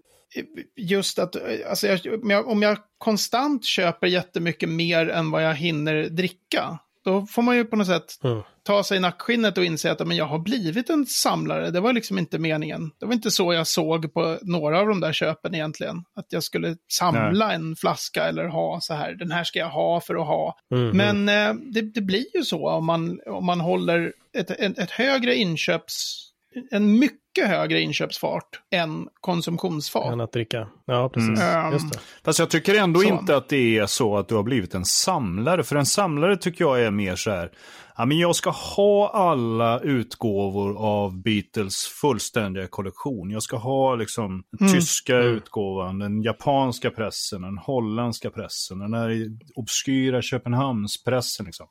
just 0.76 1.18
att, 1.18 1.36
alltså 1.68 1.86
jag, 1.86 2.22
om, 2.22 2.30
jag, 2.30 2.48
om 2.48 2.62
jag 2.62 2.78
konstant 2.98 3.64
köper 3.64 4.06
jättemycket 4.06 4.68
mer 4.68 5.08
än 5.08 5.30
vad 5.30 5.44
jag 5.44 5.54
hinner 5.54 6.08
dricka, 6.08 6.78
då 7.04 7.26
får 7.26 7.42
man 7.42 7.56
ju 7.56 7.64
på 7.64 7.76
något 7.76 7.86
sätt 7.86 8.18
Mm. 8.24 8.42
ta 8.62 8.82
sig 8.84 8.96
i 8.96 9.00
nackskinnet 9.00 9.58
och 9.58 9.64
inse 9.64 9.90
att 9.92 10.06
men 10.06 10.16
jag 10.16 10.24
har 10.24 10.38
blivit 10.38 10.90
en 10.90 11.06
samlare. 11.06 11.70
Det 11.70 11.80
var 11.80 11.92
liksom 11.92 12.18
inte 12.18 12.38
meningen. 12.38 12.90
Det 13.00 13.06
var 13.06 13.12
inte 13.12 13.30
så 13.30 13.52
jag 13.52 13.66
såg 13.66 14.14
på 14.14 14.38
några 14.42 14.80
av 14.80 14.88
de 14.88 15.00
där 15.00 15.12
köpen 15.12 15.54
egentligen. 15.54 16.04
Att 16.14 16.26
jag 16.28 16.42
skulle 16.42 16.76
samla 16.92 17.52
en 17.52 17.76
flaska 17.76 18.24
eller 18.24 18.44
ha 18.44 18.80
så 18.80 18.94
här, 18.94 19.14
den 19.14 19.30
här 19.30 19.44
ska 19.44 19.58
jag 19.58 19.70
ha 19.70 20.00
för 20.00 20.14
att 20.14 20.26
ha. 20.26 20.58
Mm. 20.74 20.96
Men 20.96 21.28
eh, 21.28 21.54
det, 21.72 21.80
det 21.80 22.00
blir 22.00 22.36
ju 22.36 22.42
så 22.42 22.68
om 22.70 22.86
man, 22.86 23.20
om 23.26 23.46
man 23.46 23.60
håller 23.60 24.12
ett, 24.36 24.50
ett, 24.50 24.78
ett 24.78 24.90
högre 24.90 25.34
inköps... 25.34 26.26
En 26.70 26.98
mycket 26.98 27.20
högre 27.38 27.80
inköpsfart 27.80 28.44
än 28.70 29.08
konsumtionsfart. 29.20 30.12
Än 30.12 30.20
att 30.20 30.32
dricka. 30.32 30.68
Ja, 30.86 31.08
precis. 31.08 31.40
Mm. 31.40 31.72
Just 31.72 31.92
det. 31.92 31.98
Fast 32.24 32.38
jag 32.38 32.50
tycker 32.50 32.74
ändå 32.74 33.00
Så. 33.00 33.08
inte 33.08 33.36
att 33.36 33.48
det 33.48 33.78
är 33.78 33.86
så 33.86 34.16
att 34.16 34.28
du 34.28 34.34
har 34.34 34.42
blivit 34.42 34.74
en 34.74 34.84
samlare. 34.84 35.62
För 35.62 35.76
en 35.76 35.86
samlare 35.86 36.36
tycker 36.36 36.64
jag 36.64 36.82
är 36.82 36.90
mer 36.90 37.16
så 37.16 37.30
här, 37.30 37.50
ja 37.96 38.04
men 38.06 38.18
jag 38.18 38.36
ska 38.36 38.50
ha 38.50 39.08
alla 39.08 39.80
utgåvor 39.80 40.78
av 40.78 41.22
Beatles 41.22 41.76
fullständiga 42.00 42.66
kollektion. 42.66 43.30
Jag 43.30 43.42
ska 43.42 43.56
ha 43.56 43.94
liksom 43.94 44.42
den 44.58 44.68
Mm. 44.68 44.80
tyska 44.80 45.16
utgåvan, 45.18 45.98
den 45.98 46.22
japanska 46.22 46.90
pressen, 46.90 47.42
den 47.42 47.58
holländska 47.58 48.30
pressen, 48.30 48.78
den 48.78 48.94
här 48.94 49.16
obskyra 49.54 50.22
Köpenhamnspressen. 50.22 51.46
Liksom. 51.46 51.66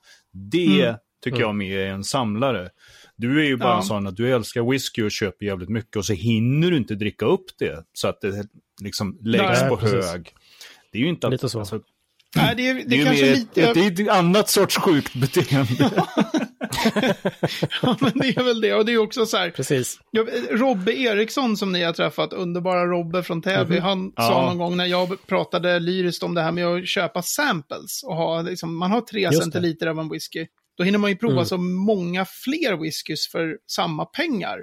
Det 0.51 0.81
Mm. 0.83 0.95
tycker 1.23 1.39
jag 1.39 1.55
mer 1.55 1.77
är 1.79 1.91
en 1.91 2.03
samlare. 2.03 2.69
Du 3.19 3.39
är 3.41 3.45
ju 3.45 3.57
bara 3.57 3.69
Ja. 3.69 3.77
en 3.77 3.83
sån 3.83 4.07
att 4.07 4.15
du 4.15 4.33
älskar 4.35 4.71
whisky 4.71 5.01
och 5.03 5.11
köper 5.11 5.45
jävligt 5.45 5.69
mycket 5.69 5.95
och 5.95 6.05
så 6.05 6.13
hinner 6.13 6.71
du 6.71 6.77
inte 6.77 6.95
dricka 6.95 7.25
upp 7.25 7.45
det. 7.59 7.83
Så 7.93 8.07
att 8.07 8.21
det 8.21 8.47
liksom 8.81 9.17
läggs 9.23 9.61
Nej, 9.61 9.69
på 9.69 9.77
precis. 9.77 10.11
hög. 10.11 10.33
Det 10.91 10.97
är 10.97 11.01
ju 11.01 11.09
inte 11.09 11.27
att, 11.27 11.33
Lite 11.33 11.49
så. 11.49 11.59
Alltså, 11.59 11.79
Nej, 12.35 12.53
det 12.57 12.67
är, 12.69 12.73
det 12.73 12.83
det 12.87 12.95
är 12.95 13.01
är 13.01 13.05
kanske 13.05 13.35
lite... 13.35 13.61
ett, 13.63 13.77
ett, 13.77 13.99
ett 13.99 14.09
annat 14.09 14.49
sorts 14.49 14.77
sjukt 14.77 15.15
beteende. 15.15 15.73
ja, 17.81 17.97
men 18.01 18.11
det 18.15 18.37
är 18.37 18.43
väl 18.43 18.61
det. 18.61 18.73
Och 18.73 18.85
det 18.85 18.93
är 18.93 18.97
också 18.97 19.25
så 19.25 19.37
här, 19.37 19.49
Precis. 19.49 19.99
Robbe 20.51 20.93
Eriksson 20.99 21.57
som 21.57 21.71
ni 21.71 21.83
har 21.83 21.93
träffat, 21.93 22.33
underbara 22.33 22.85
Robbe 22.85 23.23
från 23.23 23.41
Täby, 23.41 23.79
han 23.79 23.99
Mhm. 23.99 24.13
Ja. 24.15 24.23
sa 24.23 24.45
någon 24.45 24.57
gång 24.57 24.77
när 24.77 24.85
jag 24.85 25.27
pratade 25.27 25.79
lyriskt 25.79 26.23
om 26.23 26.33
det 26.35 26.41
här 26.41 26.51
med 26.51 26.65
att 26.67 26.87
köpa 26.87 27.21
samples 27.21 28.03
och 28.03 28.15
ha, 28.15 28.41
liksom, 28.41 28.77
man 28.77 28.91
har 28.91 29.01
tre 29.01 29.21
Just 29.21 29.37
det. 29.37 29.43
centiliter 29.43 29.87
av 29.87 29.99
en 29.99 30.09
whisky. 30.09 30.45
Då 30.79 30.85
hinner 30.85 30.99
man 30.99 31.09
ju 31.09 31.15
prova 31.15 31.33
Mm. 31.33 31.45
så 31.45 31.57
många 31.57 32.25
fler 32.25 32.77
whiskys 32.77 33.27
för 33.27 33.57
samma 33.67 34.05
pengar. 34.05 34.59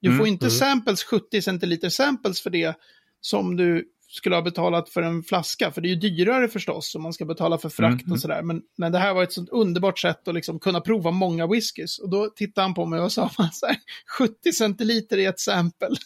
Du 0.00 0.08
Mm, 0.08 0.18
får 0.18 0.26
inte 0.28 0.46
mm. 0.46 0.50
samples, 0.58 1.04
70 1.04 1.42
centiliter 1.42 1.88
samples 1.88 2.40
för 2.40 2.50
det 2.50 2.76
som 3.20 3.56
du 3.56 3.84
skulle 4.08 4.34
ha 4.34 4.42
betalat 4.42 4.88
för 4.88 5.02
en 5.02 5.22
flaska. 5.22 5.70
För 5.72 5.80
det 5.80 5.88
är 5.88 5.90
ju 5.90 5.96
dyrare 5.96 6.48
förstås 6.48 6.94
om 6.94 7.02
man 7.02 7.12
ska 7.12 7.24
betala 7.24 7.58
för 7.58 7.68
frakt 7.68 8.02
Mm. 8.02 8.12
och 8.12 8.20
sådär. 8.20 8.42
Men, 8.42 8.62
men 8.78 8.92
det 8.92 8.98
här 8.98 9.14
var 9.14 9.22
ett 9.22 9.32
sånt 9.32 9.48
underbart 9.50 9.98
sätt 9.98 10.28
att 10.28 10.34
liksom 10.34 10.58
kunna 10.60 10.80
prova 10.80 11.10
många 11.10 11.46
whiskys. 11.46 11.98
Och 11.98 12.10
då 12.10 12.30
tittade 12.36 12.64
han 12.64 12.74
på 12.74 12.86
mig 12.86 13.00
och 13.00 13.12
sa 13.12 13.30
så 13.52 13.66
här, 13.66 13.76
70 14.18 14.52
centiliter 14.52 15.18
i 15.18 15.24
ett 15.24 15.40
sample. 15.40 15.88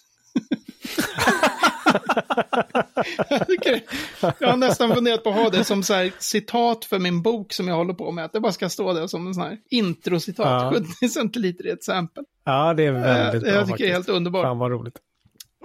jag, 4.39 4.49
har 4.49 4.57
nästan 4.57 4.95
funderat 4.95 5.25
på 5.25 5.31
att 5.31 5.37
ha 5.37 5.51
det 5.51 5.65
som 5.65 5.83
så 5.83 5.95
här 5.95 6.13
citat 6.19 6.85
för 6.85 6.99
min 6.99 7.23
bok 7.23 7.53
som 7.53 7.69
jag 7.69 7.77
håller 7.77 7.95
på 7.95 8.11
med. 8.11 8.25
Att 8.25 8.33
det 8.33 8.41
bara 8.41 8.53
ska 8.53 8.69
stå 8.69 8.93
där 8.93 9.07
som 9.07 9.27
en 9.27 9.35
sån 9.35 9.43
här 9.43 9.59
introcitat. 9.71 10.75
Ja. 10.75 10.83
70 11.01 11.09
centiliter 11.09 11.67
i 11.67 11.71
ett 11.71 11.85
sample. 11.85 12.23
Ja, 12.45 12.75
det 12.75 12.83
är 12.85 12.93
väldigt 12.93 13.43
Eh, 13.43 13.51
bra 13.51 13.53
jag 13.53 13.67
tycker 13.67 13.85
det 13.85 13.91
är 13.91 13.93
helt 13.93 14.09
underbart. 14.09 14.45
Fan 14.45 14.59
vad 14.59 14.71
roligt. 14.71 14.99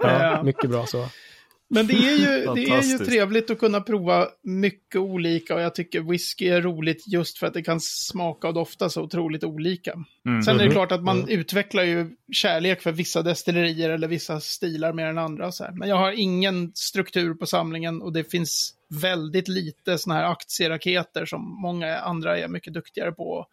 Ja. 0.02 0.42
mycket 0.42 0.70
bra 0.70 0.86
så. 0.86 1.06
Men 1.72 1.86
det 1.86 1.92
är, 1.94 2.16
ju, 2.16 2.54
det 2.54 2.70
är 2.70 2.82
ju 2.82 2.98
trevligt 2.98 3.50
att 3.50 3.58
kunna 3.58 3.80
prova 3.80 4.28
mycket 4.42 5.00
olika 5.00 5.54
och 5.54 5.60
jag 5.60 5.74
tycker 5.74 6.00
whisky 6.00 6.48
är 6.48 6.62
roligt 6.62 7.04
just 7.06 7.38
för 7.38 7.46
att 7.46 7.54
det 7.54 7.62
kan 7.62 7.80
smaka 7.80 8.48
och 8.48 8.54
dofta 8.54 8.90
så 8.90 9.02
otroligt 9.02 9.44
olika. 9.44 9.92
Mm. 10.26 10.42
Sen 10.42 10.54
är 10.54 10.58
det 10.58 10.64
Mhm. 10.64 10.72
klart 10.72 10.92
att 10.92 11.02
man 11.02 11.28
utvecklar 11.28 11.82
ju 11.82 12.10
kärlek 12.32 12.82
för 12.82 12.92
vissa 12.92 13.22
destillerier 13.22 13.90
eller 13.90 14.08
vissa 14.08 14.40
stilar 14.40 14.92
mer 14.92 15.06
än 15.06 15.18
andra. 15.18 15.52
Så 15.52 15.64
här. 15.64 15.72
Men 15.72 15.88
jag 15.88 15.96
har 15.96 16.12
ingen 16.12 16.72
struktur 16.74 17.34
på 17.34 17.46
samlingen 17.46 18.02
och 18.02 18.12
det 18.12 18.24
finns 18.30 18.74
väldigt 18.88 19.48
lite 19.48 19.98
sådana 19.98 20.20
här 20.20 20.30
aktieraketer 20.32 21.24
som 21.24 21.62
många 21.62 21.96
andra 21.98 22.38
är 22.38 22.48
mycket 22.48 22.74
duktigare 22.74 23.12
på 23.12 23.40
att 23.40 23.48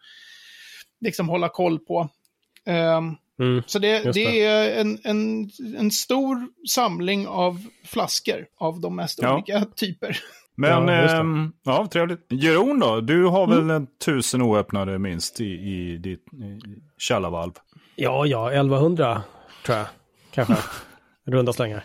liksom 1.02 1.30
hålla 1.30 1.50
koll 1.50 1.80
på. 1.80 2.10
Ehm, 2.66 3.16
Mm. 3.40 3.64
så 3.66 3.80
det, 3.80 4.00
det, 4.04 4.12
det. 4.12 4.44
är 4.44 4.82
en, 4.82 5.00
en, 5.04 5.50
en 5.78 5.92
stor 5.92 6.48
samling 6.70 7.28
av 7.28 7.66
flaskor 7.86 8.46
av 8.60 8.82
de 8.82 8.96
mest 8.96 9.20
Ja. 9.22 9.34
olika 9.34 9.66
typer. 9.76 10.18
Men, 10.60 10.88
Ja, 10.88 10.94
ehm, 11.20 11.52
ja, 11.64 11.88
trevligt. 11.92 12.26
Jeroen 12.30 12.80
då? 12.80 13.02
Du 13.02 13.26
har 13.26 13.48
väl 13.48 13.58
Mm. 13.60 13.76
en 13.76 13.88
tusen 14.06 14.42
oöppnade 14.42 15.00
minst 15.00 15.42
i, 15.42 15.46
i 15.46 15.98
ditt 15.98 16.26
i 16.34 16.60
källarvalv? 16.98 17.52
Ja, 17.96 18.26
ja, 18.26 18.52
1100 18.52 19.22
tror 19.66 19.78
jag. 19.78 19.88
Kanske. 20.32 20.56
Runda 21.28 21.54
slängar. 21.54 21.84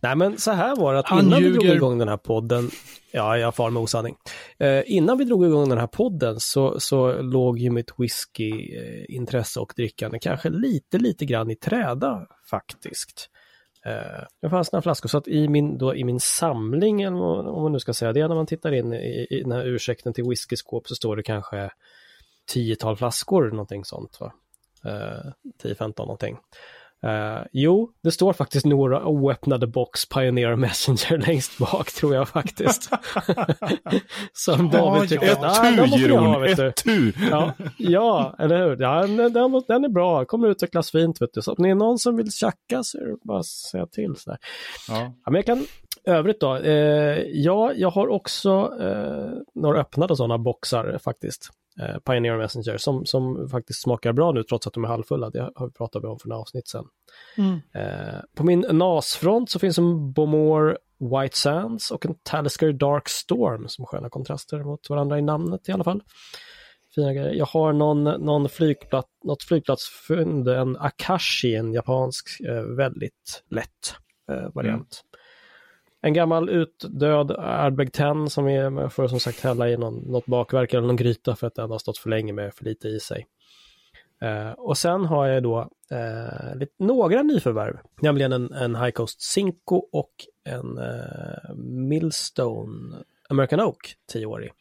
Nej, 0.00 0.16
men 0.16 0.38
så 0.38 0.50
här 0.50 0.76
var 0.76 0.92
det 0.92 0.98
att 0.98 1.06
Han 1.06 1.26
innan 1.26 1.42
vi 1.42 1.50
drog 1.50 1.64
igång 1.64 1.98
den 1.98 2.08
här 2.08 2.16
podden, 2.16 2.70
ja, 3.12 3.38
jag 3.38 3.54
far 3.54 3.70
med 3.70 3.82
osanning. 3.82 4.16
Eh, 4.58 4.82
innan 4.86 5.18
vi 5.18 5.24
drog 5.24 5.46
igång 5.46 5.68
den 5.68 5.78
här 5.78 5.86
podden 5.86 6.40
så, 6.40 6.80
så 6.80 7.22
låg 7.22 7.58
ju 7.58 7.70
mitt 7.70 7.90
whiskyintresse 7.98 9.60
och 9.60 9.72
drickande 9.76 10.18
kanske 10.18 10.50
lite, 10.50 10.98
lite 10.98 11.24
grann 11.24 11.50
i 11.50 11.56
träda 11.56 12.26
faktiskt. 12.50 13.30
Eh, 13.86 14.24
det 14.42 14.50
fanns 14.50 14.72
några 14.72 14.82
flaskor, 14.82 15.08
så 15.08 15.18
att 15.18 15.28
i 15.28 15.48
min, 15.48 15.78
då, 15.78 15.94
i 15.94 16.04
min 16.04 16.20
samling, 16.20 17.02
eller 17.02 17.16
om 17.48 17.62
man 17.62 17.72
nu 17.72 17.80
ska 17.80 17.94
säga 17.94 18.12
det, 18.12 18.28
när 18.28 18.34
man 18.34 18.46
tittar 18.46 18.72
in 18.72 18.92
i, 18.92 19.26
i 19.30 19.40
den 19.42 19.52
här 19.52 19.66
ursäkten 19.66 20.12
till 20.12 20.24
whiskyskåp 20.24 20.88
så 20.88 20.94
står 20.94 21.16
det 21.16 21.22
kanske 21.22 21.70
tiotal 22.46 22.96
flaskor, 22.96 23.50
någonting 23.50 23.84
sånt. 23.84 24.20
Va? 24.20 24.32
Eh, 24.84 25.32
10-15 25.62 25.92
någonting. 25.98 26.38
Eh, 27.02 27.42
jo, 27.52 27.90
det 28.02 28.10
står 28.10 28.32
faktiskt 28.32 28.66
några 28.66 29.06
oöppnade 29.06 29.66
box 29.66 30.08
Pioneer 30.08 30.56
Messenger 30.56 31.18
längst 31.26 31.58
bak 31.58 31.92
tror 31.92 32.14
jag 32.14 32.28
faktiskt. 32.28 32.90
Som 34.32 34.70
David 34.70 35.02
ja. 35.02 35.06
tycker 35.06 35.32
Ett 35.32 35.38
"Ah, 35.42 35.62
den 35.62 35.90
tu, 35.90 36.08
du." 36.08 36.62
ett 36.68 36.76
tu! 36.76 37.12
Ja, 37.30 37.52
ja, 37.78 38.36
eller 38.38 38.58
hur? 38.58 38.76
Ja, 38.80 39.06
den, 39.06 39.62
den, 39.66 39.84
är 39.84 39.88
bra, 39.88 40.24
kommer 40.24 40.48
utvecklas 40.48 40.90
fint. 40.90 41.22
Vet 41.22 41.30
du. 41.34 41.42
Så 41.42 41.52
om 41.52 41.62
det 41.62 41.70
är 41.70 41.74
någon 41.74 41.98
som 41.98 42.16
vill 42.16 42.32
tjacka 42.32 42.82
så 42.82 42.98
är 42.98 43.06
det 43.06 43.16
bara 43.22 43.38
att 43.38 43.46
säga 43.46 43.86
till. 43.86 44.14
Så. 44.16 44.36
Ja, 44.88 45.14
men 45.24 45.34
jag 45.34 45.46
kan, 45.46 45.66
övrigt 46.04 46.40
då, 46.40 46.56
eh, 46.56 47.18
ja, 47.32 47.72
jag 47.72 47.90
har 47.90 48.08
också 48.08 48.72
eh, 48.80 49.30
några 49.54 49.80
öppnade 49.80 50.16
sådana 50.16 50.38
boxar 50.38 50.98
faktiskt. 51.04 51.50
Eh, 51.80 51.98
Pioneer 51.98 52.38
Messenger 52.38 52.76
som, 52.76 53.06
som 53.06 53.48
faktiskt 53.48 53.82
smakar 53.82 54.12
bra 54.12 54.32
nu 54.32 54.42
trots 54.42 54.66
att 54.66 54.72
de 54.72 54.84
är 54.84 54.88
halvfulla. 54.88 55.30
Det 55.30 55.50
har 55.54 55.66
vi 55.66 55.72
pratat 55.72 56.04
om 56.04 56.18
för 56.18 56.28
några 56.28 56.40
avsnitt 56.40 56.68
sedan. 56.68 56.86
Eh, 57.74 58.20
på 58.34 58.44
min 58.44 58.60
NAS-front 58.60 59.50
så 59.50 59.58
finns 59.58 59.78
en 59.78 60.12
Bomore 60.12 60.76
White 60.98 61.36
Sands 61.36 61.90
och 61.90 62.06
en 62.06 62.14
Talisker 62.22 62.72
Dark 62.72 63.08
Storm 63.08 63.68
som 63.68 63.86
sköna 63.86 64.10
kontraster 64.10 64.64
mot 64.64 64.90
varandra 64.90 65.18
i 65.18 65.22
namnet 65.22 65.68
i 65.68 65.72
alla 65.72 65.84
fall. 65.84 66.02
Fina 66.94 67.12
grejer. 67.14 67.32
Jag 67.32 67.46
har 67.46 67.72
någon, 67.72 68.04
någon 68.04 68.48
flygplats, 68.48 69.08
något 69.24 69.42
flygplatsfynd, 69.42 70.48
en 70.48 70.76
Akashi, 70.76 71.54
en 71.54 71.72
japansk 71.72 72.40
eh, 72.40 72.62
väldigt 72.62 73.44
lätt 73.50 73.94
eh, 74.30 74.54
variant. 74.54 75.02
En 76.04 76.12
gammal 76.12 76.50
utdöd 76.50 77.30
Ardbeg 77.30 77.92
10 77.92 78.28
som 78.28 78.48
är 78.48 78.84
att 78.84 79.10
som 79.10 79.20
sagt 79.20 79.40
hälla 79.40 79.68
i 79.68 79.76
någon, 79.76 79.94
något 79.94 80.26
bakverk 80.26 80.74
eller 80.74 80.86
någon 80.86 80.96
gryta 80.96 81.36
för 81.36 81.46
att 81.46 81.54
den 81.54 81.70
har 81.70 81.78
stått 81.78 81.98
för 81.98 82.10
länge 82.10 82.32
med 82.32 82.54
för 82.54 82.64
lite 82.64 82.88
i 82.88 83.00
sig. 83.00 83.26
Eh, 84.20 84.50
och 84.50 84.78
sen 84.78 85.04
har 85.04 85.26
jag 85.26 85.42
då 85.42 85.70
eh, 85.90 86.56
lite, 86.56 86.72
några 86.78 87.22
nyförvärv, 87.22 87.78
nämligen 88.00 88.32
en, 88.32 88.52
en 88.52 88.76
High 88.76 88.90
Coast 88.90 89.22
Cinco 89.22 89.76
och 89.92 90.12
en 90.44 90.78
eh, 90.78 91.54
Millstone 91.56 93.04
American 93.28 93.60
Oak 93.60 93.94
10-årig. 94.14 94.52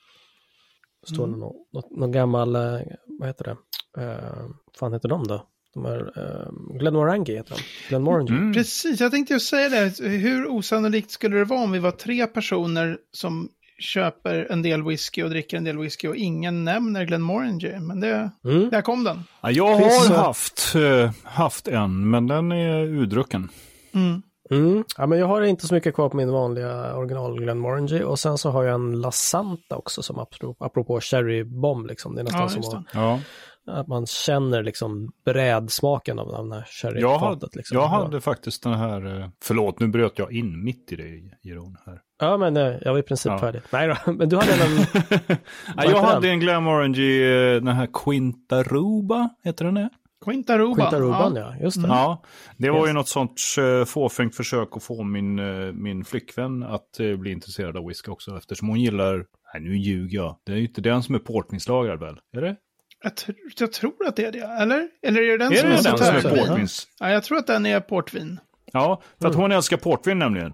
Står 1.14 1.28
det 1.28 1.36
någon, 1.36 1.56
något, 1.72 1.92
någon 1.92 2.12
gammal, 2.12 2.56
eh, 2.56 2.82
vad 3.06 3.28
heter 3.28 3.44
det, 3.44 3.58
eh, 4.04 4.48
fan 4.80 4.94
heter 4.94 5.10
de 5.10 5.28
då? 5.28 5.48
De 5.74 5.86
är, 5.86 6.00
eh, 6.00 6.78
Glenmorangie 6.80 7.36
heter 7.38 7.56
de, 7.56 7.62
Glenmorangie. 7.90 8.36
Mm. 8.36 8.54
Precis, 8.54 9.00
jag 9.00 9.12
tänkte 9.12 9.34
ju 9.34 9.40
säga 9.40 9.70
det. 9.70 10.08
Hur 10.08 10.48
osannolikt 10.48 11.12
skulle 11.12 11.38
det 11.38 11.46
vara 11.46 11.64
om 11.64 11.72
vi 11.72 11.80
var 11.80 11.92
tre 11.92 12.28
personer 12.28 12.98
som 13.12 13.50
köper 13.80 14.48
en 14.52 14.62
del 14.62 14.84
whisky 14.84 15.24
och 15.24 15.30
dricker 15.30 15.58
en 15.58 15.64
del 15.64 15.78
whisky 15.78 16.08
och 16.08 16.16
ingen 16.16 16.64
nämner 16.64 17.06
Glenmorangie? 17.06 17.80
Men 17.80 18.00
det, 18.00 18.32
Mm. 18.46 18.70
där 18.70 18.82
kom 18.82 19.04
den. 19.04 19.24
Ja, 19.42 19.52
jag 19.52 19.76
har 19.76 19.90
så- 19.90 20.14
haft, 20.14 20.76
eh, 20.76 21.12
haft 21.24 21.68
en, 21.68 22.10
men 22.10 22.28
den 22.28 22.52
är 22.52 22.84
udrucken. 22.86 23.50
Mm. 23.94 24.22
Mm. 24.52 24.84
Ja, 24.98 25.08
men 25.08 25.20
jag 25.20 25.28
har 25.28 25.42
inte 25.42 25.68
så 25.68 25.74
mycket 25.74 25.96
kvar 25.96 26.10
på 26.10 26.18
min 26.18 26.32
vanliga 26.32 26.96
original 26.96 27.40
Glenmorangie 27.40 28.04
och 28.04 28.20
sen 28.20 28.38
så 28.38 28.50
har 28.50 28.64
jag 28.64 28.76
en 28.76 29.02
La 29.02 29.12
Santa 29.12 29.76
också 29.76 30.02
som 30.04 30.20
apropå, 30.20 30.66
apropå 30.66 31.00
Cherry 31.02 31.44
Bomb 31.44 31.88
liksom. 31.88 32.16
Det 32.16 32.22
är 32.22 32.24
nästan 32.24 32.42
Ja, 32.42 32.50
som 32.50 32.78
att. 32.80 32.86
Ja. 32.94 33.20
Att 33.68 33.88
man 33.88 34.06
känner 34.06 34.64
liksom 34.64 35.12
brädsmaken 35.26 36.20
av, 36.20 36.30
av 36.30 36.44
den 36.44 36.52
här 36.52 36.60
Jag, 36.60 36.68
sherryfatet. 36.94 37.22
hade, 37.22 37.48
Liksom. 37.54 37.78
jag 37.78 37.88
hade 37.88 38.22
faktiskt 38.22 38.64
den 38.64 38.74
här, 38.74 39.20
eh, 39.22 39.30
förlåt 39.44 39.80
nu 39.80 39.88
bröt 39.88 40.20
jag 40.20 40.34
in 40.34 40.64
mitt 40.64 40.92
i 40.92 40.96
det 40.96 41.04
Jeroen 41.50 41.78
här. 41.86 42.00
Ja, 42.20 42.38
men 42.38 42.58
eh, 42.58 42.74
jag 42.82 42.92
var 42.92 43.00
i 43.00 43.04
princip 43.04 43.32
Ja. 43.32 43.40
färdig. 43.40 43.62
Nej 43.72 43.88
då, 44.06 44.12
men 44.12 44.30
du 44.30 44.36
hade 44.38 44.52
en... 44.52 45.38
Jag 45.92 46.02
hade 46.02 46.28
den? 46.28 46.34
en 46.34 46.40
Glenmorangie, 46.40 47.56
eh, 47.56 47.62
den 47.62 47.76
här 47.76 47.88
Quintaruba, 47.94 49.30
heter 49.44 49.66
den 49.66 49.74
det? 49.74 49.90
Quintaruban. 50.26 50.76
Quintaruban, 50.76 51.36
ja. 51.36 51.56
Just 51.62 51.82
det. 51.82 51.88
Ja, 51.88 52.24
det 52.58 52.70
var 52.70 52.88
ju 52.88 52.94
något 52.94 53.08
sånt 53.08 53.40
fåfängt 53.88 54.36
försök 54.36 54.70
att 54.78 54.84
få 54.84 55.04
min, 55.04 55.36
min 55.84 56.06
flickvän 56.06 56.64
att 56.64 56.98
bli 57.18 57.32
intresserad 57.32 57.78
av 57.78 57.88
whisky 57.88 58.12
också. 58.12 58.38
Eftersom 58.38 58.68
hon 58.70 58.80
gillar, 58.80 59.26
nej 59.54 59.64
nu 59.64 59.78
ljuger 59.78 60.16
jag, 60.18 60.38
det 60.46 60.52
är 60.52 60.56
ju 60.56 60.66
inte 60.68 60.82
den 60.82 61.04
som 61.04 61.16
är 61.16 61.20
portvinslagrad 61.20 62.00
väl? 62.00 62.20
Är 62.38 62.42
det? 62.42 62.56
Jag, 63.04 63.12
tr- 63.14 63.36
jag 63.60 63.72
tror 63.72 64.08
att 64.08 64.16
det 64.16 64.26
är 64.26 64.32
det, 64.32 64.40
eller? 64.40 64.88
Eller 65.02 65.22
är 65.22 65.28
det 65.28 65.38
den 65.38 65.52
är 65.54 65.58
som 65.58 65.70
det 65.70 65.76
är 65.76 65.84
den 65.84 65.98
som 65.98 66.16
är 66.16 66.22
portvin? 66.22 66.48
portvins? 66.48 66.88
Ja, 67.00 67.10
jag 67.12 67.24
tror 67.24 67.38
att 67.38 67.48
den 67.48 67.66
är 67.66 67.80
portvin. 67.80 68.40
Ja, 68.72 69.02
för 69.22 69.28
att 69.28 69.36
hon 69.36 69.52
älskar 69.52 69.78
portvin 69.78 70.20
nämligen. 70.20 70.54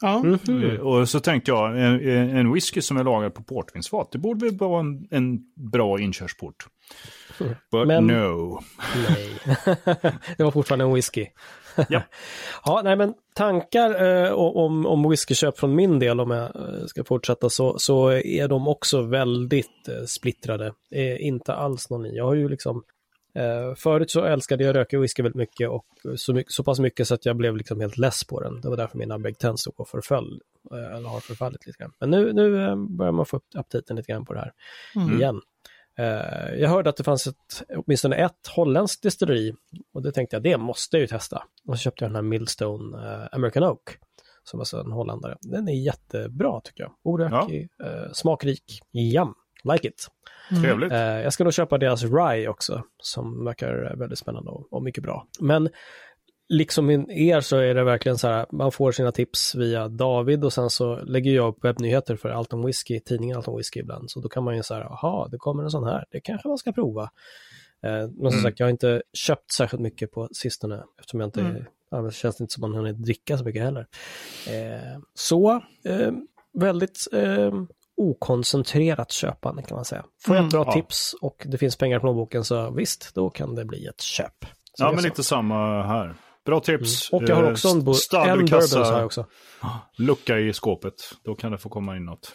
Ja. 0.00 0.24
Eh, 0.48 0.80
Och 0.80 1.08
så 1.08 1.20
tänkte 1.20 1.50
jag, 1.50 1.70
en, 1.78 2.00
en 2.36 2.52
whisky 2.52 2.80
som 2.80 2.96
är 2.96 3.04
lagad 3.04 3.34
på 3.34 3.42
portvinsfat, 3.42 4.12
det 4.12 4.18
borde 4.18 4.44
väl 4.46 4.56
vara 4.58 4.80
en, 4.80 5.08
en 5.10 5.38
bra 5.70 6.00
inkörsport. 6.00 6.66
But 7.72 7.86
Men- 7.86 8.06
no. 8.06 8.60
Nej. 9.08 9.38
det 10.36 10.44
var 10.44 10.50
fortfarande 10.50 10.84
en 10.84 10.94
whisky. 10.94 11.26
Ja. 11.88 12.02
ja, 12.64 12.80
nej 12.84 12.96
men 12.96 13.14
tankar 13.34 14.04
eh, 14.04 14.32
om, 14.32 14.86
om 14.86 15.10
whiskyköp 15.10 15.58
från 15.58 15.74
min 15.74 15.98
del 15.98 16.20
om 16.20 16.30
jag 16.30 16.56
eh, 16.56 16.86
ska 16.86 17.04
fortsätta 17.04 17.50
så, 17.50 17.78
så 17.78 18.10
är 18.10 18.48
de 18.48 18.68
också 18.68 19.02
väldigt 19.02 19.88
eh, 19.88 20.04
splittrade. 20.06 20.72
Eh, 20.90 21.26
inte 21.26 21.54
alls 21.54 21.90
någon 21.90 22.02
ny. 22.02 22.10
Jag 22.14 22.24
har 22.24 22.34
ju 22.34 22.48
liksom 22.48 22.82
eh, 23.34 23.74
Förut 23.76 24.10
så 24.10 24.24
älskade 24.24 24.64
jag 24.64 24.76
röka 24.76 24.98
whisky 24.98 25.22
väldigt 25.22 25.38
mycket 25.38 25.70
och 25.70 25.86
så, 26.16 26.34
mycket, 26.34 26.52
så 26.52 26.64
pass 26.64 26.80
mycket 26.80 27.08
så 27.08 27.14
att 27.14 27.26
jag 27.26 27.36
blev 27.36 27.56
liksom 27.56 27.80
helt 27.80 27.98
less 27.98 28.24
på 28.24 28.40
den. 28.40 28.60
Det 28.60 28.68
var 28.68 28.76
därför 28.76 28.98
mina 28.98 29.18
Big 29.18 29.38
Ten 29.38 29.56
stod 29.58 29.80
och 29.80 29.88
förföll. 29.88 30.40
Eh, 30.72 30.96
eller 30.96 31.08
har 31.08 31.20
förfallit 31.20 31.66
lite 31.66 31.78
grann. 31.78 31.92
Men 32.00 32.10
nu, 32.10 32.32
nu 32.32 32.64
eh, 32.64 32.76
börjar 32.76 33.12
man 33.12 33.26
få 33.26 33.36
upp 33.36 33.44
aptiten 33.54 33.96
lite 33.96 34.12
grann 34.12 34.24
på 34.24 34.34
det 34.34 34.40
här 34.40 34.52
Mm. 34.96 35.18
igen. 35.18 35.40
Eh, 35.98 36.54
jag 36.54 36.68
hörde 36.68 36.90
att 36.90 36.96
det 36.96 37.04
fanns 37.04 37.26
ett, 37.26 37.62
åtminstone 37.76 38.16
ett 38.16 38.46
holländskt 38.56 39.02
destilleri 39.02 39.54
och 39.94 40.02
det 40.02 40.12
tänkte 40.12 40.36
jag, 40.36 40.42
det 40.42 40.56
måste 40.56 40.96
jag 40.96 41.00
ju 41.00 41.06
testa. 41.06 41.42
Och 41.68 41.78
så 41.78 41.82
köpte 41.82 42.04
jag 42.04 42.10
den 42.10 42.16
här 42.16 42.22
Millstone 42.22 42.98
eh, 42.98 43.28
American 43.32 43.62
Oak, 43.64 43.96
som 44.44 44.60
alltså 44.60 44.80
en 44.80 44.92
holländare. 44.92 45.36
Den 45.40 45.68
är 45.68 45.84
jättebra 45.84 46.60
tycker 46.60 46.82
jag. 46.82 46.92
Orökig, 47.04 47.68
eh, 47.84 48.12
smakrik, 48.12 48.80
jam, 48.92 49.34
like 49.72 49.88
it. 49.88 50.08
Trevligt. 50.62 50.92
Eh, 50.92 50.98
jag 50.98 51.32
ska 51.32 51.44
nog 51.44 51.54
köpa 51.54 51.78
deras 51.78 52.02
Rye 52.02 52.48
också, 52.48 52.82
som 53.02 53.44
verkar 53.44 53.96
väldigt 53.96 54.18
spännande 54.18 54.50
och, 54.50 54.72
och 54.72 54.82
mycket 54.82 55.02
bra. 55.02 55.26
Men 55.40 55.68
liksom 56.48 56.90
er 57.10 57.40
så 57.40 57.56
är 57.56 57.74
det 57.74 57.84
verkligen 57.84 58.18
så 58.18 58.28
här, 58.28 58.46
man 58.52 58.72
får 58.72 58.92
sina 58.92 59.12
tips 59.12 59.54
via 59.54 59.88
David 59.88 60.44
och 60.44 60.52
sen 60.52 60.70
så 60.70 60.96
lägger 60.96 61.30
jag 61.30 61.48
upp 61.48 61.64
webbnyheter 61.64 62.16
för 62.16 62.28
Alton 62.28 62.66
Whisky, 62.66 63.00
tidningen 63.00 63.36
Alton 63.36 63.56
Whisky 63.56 63.80
ibland. 63.80 64.10
Så 64.10 64.20
då 64.20 64.28
kan 64.28 64.44
man 64.44 64.56
ju 64.56 64.62
säga, 64.62 64.80
jaha, 64.90 65.28
det 65.28 65.38
kommer 65.38 65.62
en 65.62 65.70
sån 65.70 65.84
här, 65.84 66.04
det 66.10 66.20
kanske 66.20 66.48
man 66.48 66.58
ska 66.58 66.72
prova. 66.72 67.02
Eh, 67.82 67.90
men 67.90 68.10
som 68.14 68.26
Mm. 68.26 68.42
sagt, 68.42 68.60
jag 68.60 68.66
har 68.66 68.70
inte 68.70 69.02
köpt 69.12 69.52
särskilt 69.52 69.82
mycket 69.82 70.12
på 70.12 70.28
sistone 70.32 70.84
eftersom 70.98 71.20
jag 71.20 71.26
inte, 71.26 71.40
Mm. 71.40 71.64
ja, 71.90 71.98
det 71.98 72.12
känns 72.14 72.40
inte 72.40 72.54
som 72.54 72.60
man 72.60 72.74
hunnit 72.74 72.96
dricka 73.04 73.38
så 73.38 73.44
mycket 73.44 73.62
heller. 73.62 73.86
Eh, 74.48 74.98
så, 75.14 75.50
eh, 75.84 76.10
väldigt 76.52 76.98
eh, 77.12 77.52
okoncentrerat 77.96 79.12
köpande 79.12 79.62
kan 79.62 79.74
man 79.76 79.84
säga. 79.84 80.04
Får 80.24 80.36
jag 80.36 80.46
ett 80.46 80.52
Mm, 80.52 80.64
bra 80.64 80.72
ja. 80.74 80.82
tips 80.82 81.14
och 81.20 81.46
det 81.48 81.58
finns 81.58 81.76
pengar 81.76 81.98
på 81.98 82.02
plånboken 82.04 82.44
så 82.44 82.70
visst, 82.70 83.14
då 83.14 83.30
kan 83.30 83.54
det 83.54 83.64
bli 83.64 83.86
ett 83.86 84.00
köp. 84.00 84.44
Så 84.74 84.84
Ja, 84.84 84.90
men 84.90 84.98
så. 85.00 85.04
lite 85.08 85.24
samma 85.24 85.82
här. 85.82 86.14
Bra 86.48 86.60
tips. 86.60 87.10
Och 87.12 87.22
jag 87.26 87.36
har 87.36 87.42
Eh, 87.44 87.50
också 87.50 87.68
en, 87.68 87.84
bo- 87.84 87.94
stad- 87.94 88.28
en 88.28 88.38
bourbon 88.38 88.82
har 88.84 88.92
jag 88.96 89.06
också. 89.06 89.26
Lucka 89.96 90.38
i 90.38 90.52
skåpet. 90.52 90.94
Då 91.24 91.34
kan 91.34 91.52
det 91.52 91.58
få 91.58 91.68
komma 91.68 91.96
in 91.96 92.04
något. 92.04 92.32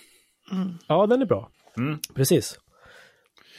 Ja, 0.88 1.06
den 1.08 1.22
är 1.22 1.26
bra. 1.26 1.50
Mm. 1.78 2.00
Precis. 2.16 2.60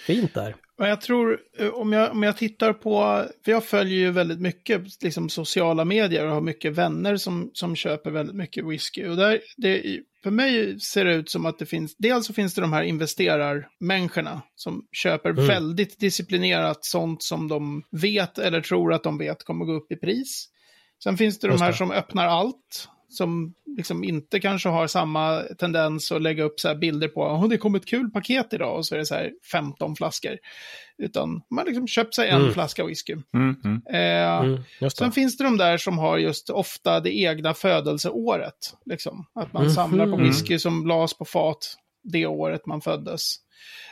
Fint 0.07 0.35
där. 0.35 0.55
Jag 0.77 1.01
tror, 1.01 1.39
eh, 1.59 1.69
om 1.69 1.93
jag, 1.93 2.11
om 2.11 2.23
jag 2.23 2.37
tittar 2.37 2.73
på, 2.73 3.25
för 3.45 3.53
jag 3.53 3.65
följer 3.65 3.99
ju 3.99 4.11
väldigt 4.11 4.41
mycket 4.41 5.03
liksom, 5.03 5.29
sociala 5.29 5.85
medier 5.85 6.27
och 6.27 6.35
har 6.35 6.41
mycket 6.41 6.73
vänner 6.73 7.17
som, 7.17 7.51
som 7.53 7.77
köper 7.77 8.11
väldigt 8.11 8.37
mycket 8.37 8.65
whisky. 8.67 9.07
Och 9.07 9.17
där, 9.17 9.41
det, 9.57 10.01
för 10.23 10.31
mig 10.31 10.81
ser 10.81 11.05
det 11.05 11.15
ut 11.15 11.31
som 11.31 11.47
att 11.47 11.59
det 11.59 11.67
finns, 11.67 11.97
dels 11.99 12.27
så 12.27 12.33
finns 12.33 12.55
det 12.55 12.61
de 12.61 12.73
här 12.73 12.83
investerarmänniskorna 12.83 14.43
som 14.55 14.87
köper 14.93 15.31
Mm. 15.31 15.47
väldigt 15.47 16.01
disciplinerat 16.01 16.85
sånt 16.85 17.23
som 17.23 17.49
de 17.49 17.83
vet 17.91 18.39
eller 18.39 18.61
tror 18.61 18.93
att 18.93 19.03
de 19.03 19.19
vet 19.19 19.45
kommer 19.45 19.65
gå 19.65 19.73
upp 19.73 19.93
i 19.93 19.97
pris. 19.97 20.49
Sen 21.05 21.17
finns 21.17 21.39
det 21.39 21.49
de 21.49 21.61
här 21.61 21.71
det. 21.71 21.77
som 21.77 21.91
öppnar 21.91 22.27
allt, 22.27 22.89
som 23.17 23.55
liksom 23.77 24.05
inte 24.05 24.41
kanske 24.41 24.69
har 24.69 24.87
samma 24.87 25.41
tendens 25.59 26.13
att 26.13 26.23
lägga 26.23 26.45
upp 26.45 26.61
så 26.61 26.69
här 26.69 26.75
bilder 26.75 27.09
på, 27.09 27.21
oh, 27.23 27.49
det 27.49 27.59
kom 27.59 27.75
ett 27.75 27.87
kul 27.87 28.11
paket 28.11 28.53
idag 28.53 28.77
och 28.77 28.87
så 28.87 28.95
är 28.95 28.99
det 28.99 29.07
så 29.07 29.15
här 29.15 29.31
15 29.53 29.97
flaskor. 29.97 30.39
Utan 30.99 31.29
man 31.31 31.59
har 31.59 31.65
liksom 31.67 31.87
köpt 31.87 32.15
sig 32.15 32.29
en 32.29 32.41
Mm. 32.41 32.53
flaska 32.53 32.85
whisky. 32.85 33.17
Mm, 33.35 33.57
mm. 33.65 33.83
Eh, 33.91 34.41
Mm. 34.41 34.91
Sen 34.91 35.13
finns 35.13 35.37
det 35.37 35.45
de 35.45 35.57
där 35.57 35.79
som 35.79 35.99
har 35.99 36.19
just 36.19 36.51
ofta 36.51 37.01
det 37.01 37.19
egna 37.19 37.55
födelseåret. 37.55 38.75
Liksom. 38.87 39.27
Att 39.35 39.53
man 39.53 39.63
Mhm. 39.63 39.73
samlar 39.73 40.07
på 40.07 40.17
whisky 40.17 40.59
som 40.59 40.87
lades 40.87 41.19
på 41.19 41.25
fat 41.25 41.77
det 42.03 42.27
året 42.27 42.67
man 42.67 42.81
föddes. 42.81 43.37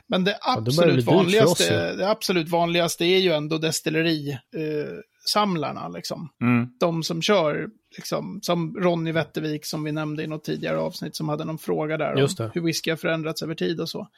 Men 0.06 0.24
det 0.24 0.38
absolut, 0.40 1.04
för 1.04 1.12
vanligaste, 1.12 1.90
oss 1.90 1.96
det 1.98 2.10
absolut 2.10 2.48
vanligaste 2.48 3.04
är 3.04 3.18
ju 3.18 3.32
ändå 3.32 3.58
destillerisamlarna. 3.58 4.40
Eh, 4.56 4.98
samlarna, 5.26 5.88
liksom. 5.88 6.28
Mm. 6.40 6.68
De 6.80 7.02
som 7.02 7.22
kör, 7.22 7.68
liksom, 7.96 8.40
som 8.42 8.76
Ronny 8.76 9.12
Wettervik 9.12 9.66
som 9.66 9.84
vi 9.84 9.92
nämnde 9.92 10.22
i 10.22 10.26
något 10.26 10.44
tidigare 10.44 10.78
avsnitt 10.78 11.16
som 11.16 11.28
hade 11.28 11.44
någon 11.44 11.58
fråga 11.58 11.96
där 11.96 12.16
Just 12.16 12.40
om 12.40 12.46
det. 12.46 12.52
hur 12.54 12.66
whisky 12.66 12.90
har 12.90 12.96
förändrats 12.96 13.42
över 13.42 13.54
tid 13.54 13.80
och 13.80 13.88
så. 13.88 14.08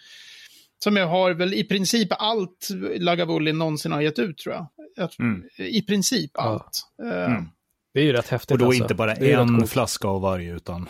Som 0.78 0.96
jag 0.96 1.06
har 1.06 1.30
väl 1.34 1.54
i 1.54 1.64
princip 1.64 2.08
allt 2.10 2.68
Lagavulin 2.96 3.58
någonsin 3.58 3.92
har 3.92 4.00
gett 4.00 4.18
ut 4.18 4.38
tror 4.38 4.54
jag. 4.54 4.66
jag 4.96 5.10
Mm. 5.18 5.42
I 5.58 5.82
princip 5.82 6.30
Ja. 6.34 6.42
allt. 6.42 6.80
Eh, 7.12 7.24
Mm. 7.32 7.48
Det 7.94 8.00
är 8.00 8.04
ju 8.04 8.12
rätt 8.12 8.28
häftigt. 8.28 8.50
Och 8.50 8.58
då 8.58 8.66
alltså. 8.66 8.82
inte 8.82 8.94
bara 8.94 9.14
en 9.14 9.66
flaska 9.66 10.08
av 10.08 10.20
varje, 10.20 10.54
utan 10.54 10.88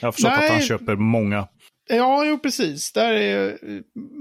jag 0.00 0.06
har 0.06 0.12
förstått 0.12 0.32
att 0.32 0.38
Nej. 0.38 0.50
han 0.50 0.60
köper 0.62 0.96
många. 0.96 1.48
Ja, 1.96 2.24
jo, 2.24 2.38
precis. 2.38 2.92
Där 2.92 3.12
är, 3.12 3.58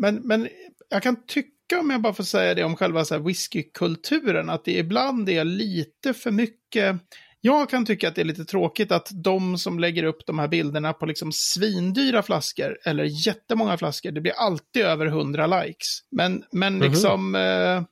men, 0.01 0.15
men 0.15 0.47
jag 0.89 1.03
kan 1.03 1.25
tycka, 1.25 1.79
om 1.79 1.89
jag 1.89 2.01
bara 2.01 2.13
får 2.13 2.23
säga 2.23 2.53
det, 2.53 2.63
om 2.63 2.75
själva 2.75 3.05
så 3.05 3.13
här 3.15 3.21
whiskykulturen, 3.21 4.49
att 4.49 4.65
det 4.65 4.77
ibland 4.77 5.29
är 5.29 5.43
lite 5.43 6.13
för 6.13 6.31
mycket. 6.31 6.95
Jag 7.41 7.69
kan 7.69 7.85
tycka 7.85 8.07
att 8.07 8.15
det 8.15 8.21
är 8.21 8.25
lite 8.25 8.45
tråkigt 8.45 8.91
att 8.91 9.07
de 9.23 9.57
som 9.57 9.79
lägger 9.79 10.03
upp 10.03 10.25
de 10.25 10.39
här 10.39 10.47
bilderna 10.47 10.93
på 10.93 11.05
liksom 11.05 11.31
svindyra 11.33 12.23
flaskor, 12.23 12.77
eller 12.85 13.27
jättemånga 13.27 13.77
flaskor, 13.77 14.11
det 14.11 14.21
blir 14.21 14.33
alltid 14.33 14.81
över 14.81 15.05
100 15.05 15.47
likes. 15.47 15.87
Men, 16.11 16.43
men 16.51 16.73
Mhm. 16.77 16.83
liksom 16.89 17.35
eh, 17.35 17.75
eh, 17.75 17.83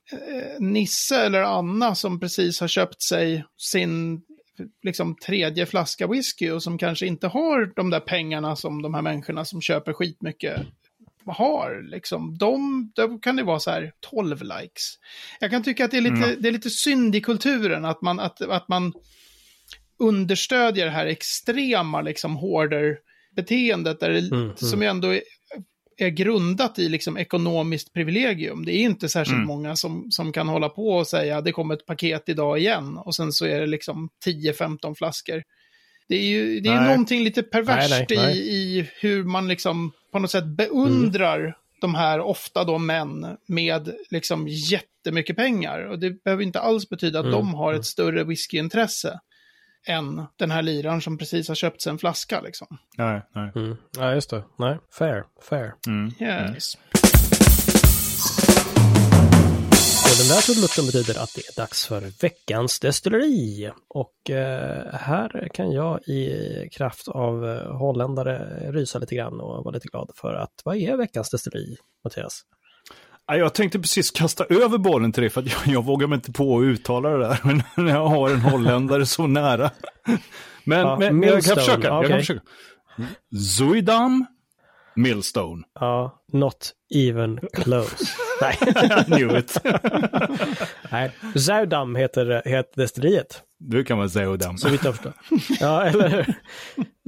Nisse 0.60 1.16
eller 1.16 1.42
Anna 1.42 1.94
som 1.94 2.20
precis 2.20 2.60
har 2.60 2.68
köpt 2.68 3.02
sig 3.02 3.44
sin 3.72 4.22
liksom 4.82 5.16
tredje 5.16 5.66
flaska 5.66 6.06
whisky 6.06 6.50
och 6.50 6.62
som 6.62 6.78
kanske 6.78 7.06
inte 7.06 7.26
har 7.26 7.72
de 7.76 7.90
där 7.90 8.00
pengarna 8.00 8.56
som 8.56 8.82
de 8.82 8.94
här 8.94 9.02
människorna 9.02 9.44
som 9.44 9.60
köper 9.60 9.92
skitmycket 9.92 10.60
har. 11.26 11.90
Liksom. 11.90 12.38
De, 12.38 12.92
då 12.94 13.18
kan 13.18 13.36
det 13.36 13.42
vara 13.42 13.60
så 13.60 13.70
här 13.70 13.92
12 14.10 14.42
likes. 14.42 14.94
Jag 15.40 15.50
kan 15.50 15.62
tycka 15.62 15.84
att 15.84 15.90
det 15.90 15.96
är 15.96 16.00
lite, 16.00 16.16
Mm. 16.16 16.36
det 16.42 16.48
är 16.48 16.52
lite 16.52 16.70
synd 16.70 17.16
i 17.16 17.20
kulturen 17.20 17.84
att 17.84 18.02
man, 18.02 18.20
att, 18.20 18.40
att 18.40 18.68
man 18.68 18.92
understödjer 19.98 20.84
det 20.84 20.90
här 20.92 21.06
extrema 21.06 22.00
liksom 22.02 22.36
hoarder-beteendet 22.36 24.00
där 24.00 24.10
det, 24.10 24.18
Mm, 24.18 24.42
mm. 24.42 24.56
som 24.56 24.82
ju 24.82 24.88
ändå 24.88 25.08
är, 25.98 26.08
grundat 26.08 26.78
i 26.78 26.88
liksom 26.88 27.16
ekonomiskt 27.18 27.92
privilegium. 27.92 28.64
Det 28.64 28.72
är 28.72 28.80
inte 28.80 29.08
särskilt 29.08 29.36
Mm. 29.36 29.46
många 29.46 29.76
som, 29.76 30.10
som 30.10 30.32
kan 30.32 30.48
hålla 30.48 30.68
på 30.68 30.88
och 30.88 31.06
säga 31.06 31.40
det 31.40 31.52
kommer 31.52 31.74
ett 31.74 31.86
paket 31.86 32.28
idag 32.28 32.58
igen 32.58 32.98
och 32.98 33.14
sen 33.14 33.32
så 33.32 33.46
är 33.46 33.60
det 33.60 33.66
liksom 33.66 34.08
10-15 34.26 34.94
flaskor. 34.94 35.42
Det 36.08 36.16
är 36.16 36.26
ju 36.26 36.60
det 36.60 36.68
är 36.68 36.74
Nej. 36.74 36.88
någonting 36.90 37.24
lite 37.24 37.42
perverst 37.42 37.90
Nej, 37.90 38.06
nej. 38.10 38.38
I, 38.38 38.78
i 38.78 38.90
hur 39.00 39.24
man 39.24 39.48
liksom 39.48 39.92
på 40.12 40.18
något 40.18 40.30
sätt 40.30 40.46
beundrar 40.46 41.56
de 41.80 41.94
här 41.94 42.20
ofta 42.20 42.64
då 42.64 42.78
män 42.78 43.36
med 43.46 43.94
liksom 44.10 44.48
jättemycket 44.48 45.36
pengar. 45.36 45.80
Och 45.80 45.98
det 45.98 46.24
behöver 46.24 46.42
inte 46.42 46.60
alls 46.60 46.88
betyda 46.88 47.18
att 47.18 47.24
Mm, 47.26 47.38
de 47.38 47.54
har 47.54 47.68
mm. 47.68 47.80
ett 47.80 47.86
större 47.86 48.24
whiskyintresse 48.24 49.20
än 49.88 50.26
den 50.36 50.50
här 50.50 50.62
liraren 50.62 51.00
som 51.00 51.18
precis 51.18 51.48
har 51.48 51.54
köpt 51.54 51.82
sig 51.82 51.90
en 51.90 51.98
flaska 51.98 52.40
liksom. 52.40 52.78
Nej, 52.96 53.22
nej. 53.34 53.52
Mm. 53.56 53.76
Ja, 53.98 54.14
just 54.14 54.30
det. 54.30 54.44
Nej, 54.58 54.78
fair, 54.98 55.24
fair. 55.42 55.72
Mm. 55.86 56.12
Yes. 56.20 56.76
den 60.18 60.28
där 60.28 60.42
trudelutten 60.42 60.86
betyder 60.86 61.22
att 61.22 61.34
det 61.34 61.48
är 61.48 61.56
dags 61.56 61.86
för 61.86 62.22
veckans 62.22 62.80
destilleri. 62.80 63.70
Och 63.88 64.30
eh, 64.30 64.94
här 64.94 65.48
kan 65.54 65.72
jag 65.72 66.08
i 66.08 66.68
kraft 66.72 67.08
av 67.08 67.48
eh, 67.48 67.76
holländare 67.76 68.38
rysa 68.72 68.98
lite 68.98 69.14
grann 69.14 69.40
och 69.40 69.64
vara 69.64 69.74
lite 69.74 69.88
glad 69.88 70.10
för 70.14 70.34
att 70.34 70.62
vad 70.64 70.76
är 70.76 70.96
veckans 70.96 71.30
destilleri, 71.30 71.76
Mattias? 72.04 72.42
Ja, 73.28 73.36
Jag 73.36 73.54
tänkte 73.54 73.78
precis 73.78 74.10
kasta 74.10 74.44
över 74.44 74.78
bollen 74.78 75.12
till 75.12 75.20
dig 75.20 75.30
för 75.30 75.40
att 75.40 75.46
jag, 75.46 75.74
jag 75.74 75.84
vågar 75.84 76.06
mig 76.06 76.16
inte 76.16 76.32
på 76.32 76.58
att 76.58 76.62
uttala 76.62 77.08
det 77.08 77.18
där. 77.18 77.38
Men 77.44 77.62
när 77.76 77.92
jag 77.92 78.06
har 78.06 78.30
en 78.30 78.40
holländare 78.40 79.06
så 79.06 79.26
nära. 79.26 79.70
Men, 80.64 80.78
Ja, 80.86 80.96
men, 80.98 81.22
jag 81.22 81.44
kan 81.44 81.56
försöka. 81.56 81.86
Jag 81.88 81.98
okej. 81.98 82.10
kan 82.10 82.18
försöka. 82.18 82.40
Zuidam 83.58 84.26
Millstone. 85.02 85.62
Ja, 85.80 86.22
not 86.32 86.70
even 86.94 87.38
close. 87.52 88.04
Nej, 88.40 88.56
Knew 89.06 89.38
it. 89.38 89.56
Nej. 90.92 91.10
Zaudam 91.34 91.96
heter, 91.96 92.42
heter 92.44 92.80
destilleriet, 92.80 93.42
Du 93.58 93.84
kan 93.84 93.98
vara 93.98 94.08
Zuidam. 94.08 94.58
så 94.58 94.68
vitt 94.68 94.84
jag 94.84 94.94
förstår. 94.94 95.12
Ja, 95.60 95.84
eller 95.84 96.08
hur? 96.08 96.34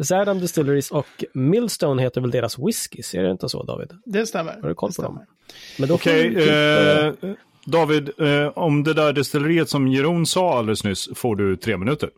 Zaudam 0.04 0.38
Distilleries 0.40 0.90
och 0.90 1.24
Millstone 1.34 2.02
heter 2.02 2.20
väl 2.20 2.30
deras 2.30 2.58
whiskys, 2.58 3.14
är 3.14 3.22
det 3.22 3.30
inte 3.30 3.48
så 3.48 3.62
David? 3.62 3.90
Det 4.04 4.26
stämmer. 4.26 4.58
Har 4.62 4.68
du 4.68 4.74
koll 4.74 4.92
på 4.96 5.02
dem? 5.02 5.20
Men 5.78 5.90
Okej, 5.92 6.28
du 6.30 6.40
typ, 6.40 6.48
eh, 6.50 7.30
eh, 7.30 7.36
David, 7.66 8.10
eh, 8.18 8.46
om 8.48 8.84
det 8.84 8.94
där 8.94 9.12
destilleriet 9.12 9.68
som 9.68 9.88
Jeroen 9.88 10.26
sa 10.26 10.58
alldeles 10.58 10.84
nyss 10.84 11.08
får 11.14 11.36
du 11.36 11.56
tre 11.56 11.76
minuter. 11.76 12.10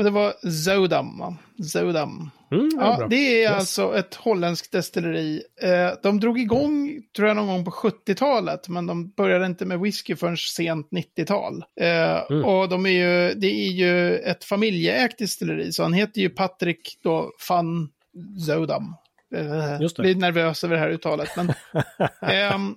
Och 0.00 0.04
det 0.04 0.10
var 0.10 0.32
Zodam? 0.64 1.36
Zodam. 1.72 2.30
mm, 2.52 2.68
ja, 2.76 2.96
Ja, 3.00 3.06
det 3.06 3.16
är 3.16 3.42
Yes. 3.42 3.52
alltså 3.52 3.96
ett 3.98 4.14
holländskt 4.14 4.72
destilleri. 4.72 5.42
Eh, 5.62 5.90
de 6.02 6.20
drog 6.20 6.38
igång, 6.40 7.02
tror 7.16 7.28
jag, 7.28 7.36
någon 7.36 7.46
gång 7.46 7.64
på 7.64 7.70
70-talet, 7.70 8.68
men 8.68 8.86
de 8.86 9.10
började 9.10 9.46
inte 9.46 9.64
med 9.66 9.80
whisky 9.80 10.16
förrän 10.16 10.36
sent 10.36 10.88
90-tal. 10.90 11.64
Eh, 11.80 12.22
Mm. 12.30 12.44
Och 12.44 12.68
de 12.68 12.86
är 12.86 12.90
ju, 12.90 13.34
det 13.34 13.46
är 13.46 13.70
ju 13.70 14.18
ett 14.18 14.44
familjeägt 14.44 15.18
destilleri, 15.18 15.72
så 15.72 15.82
han 15.82 15.92
heter 15.92 16.20
ju 16.20 16.28
Patrick 16.30 16.98
då 17.02 17.30
van 17.48 17.88
Zodam. 18.46 18.94
Eh, 19.34 19.80
Just 19.82 19.96
det. 19.96 20.02
Blir 20.02 20.14
nervös 20.14 20.64
över 20.64 20.74
det 20.74 20.80
här 20.80 20.88
uttalet. 20.90 21.28
Men, 21.36 21.52
ehm, 22.30 22.74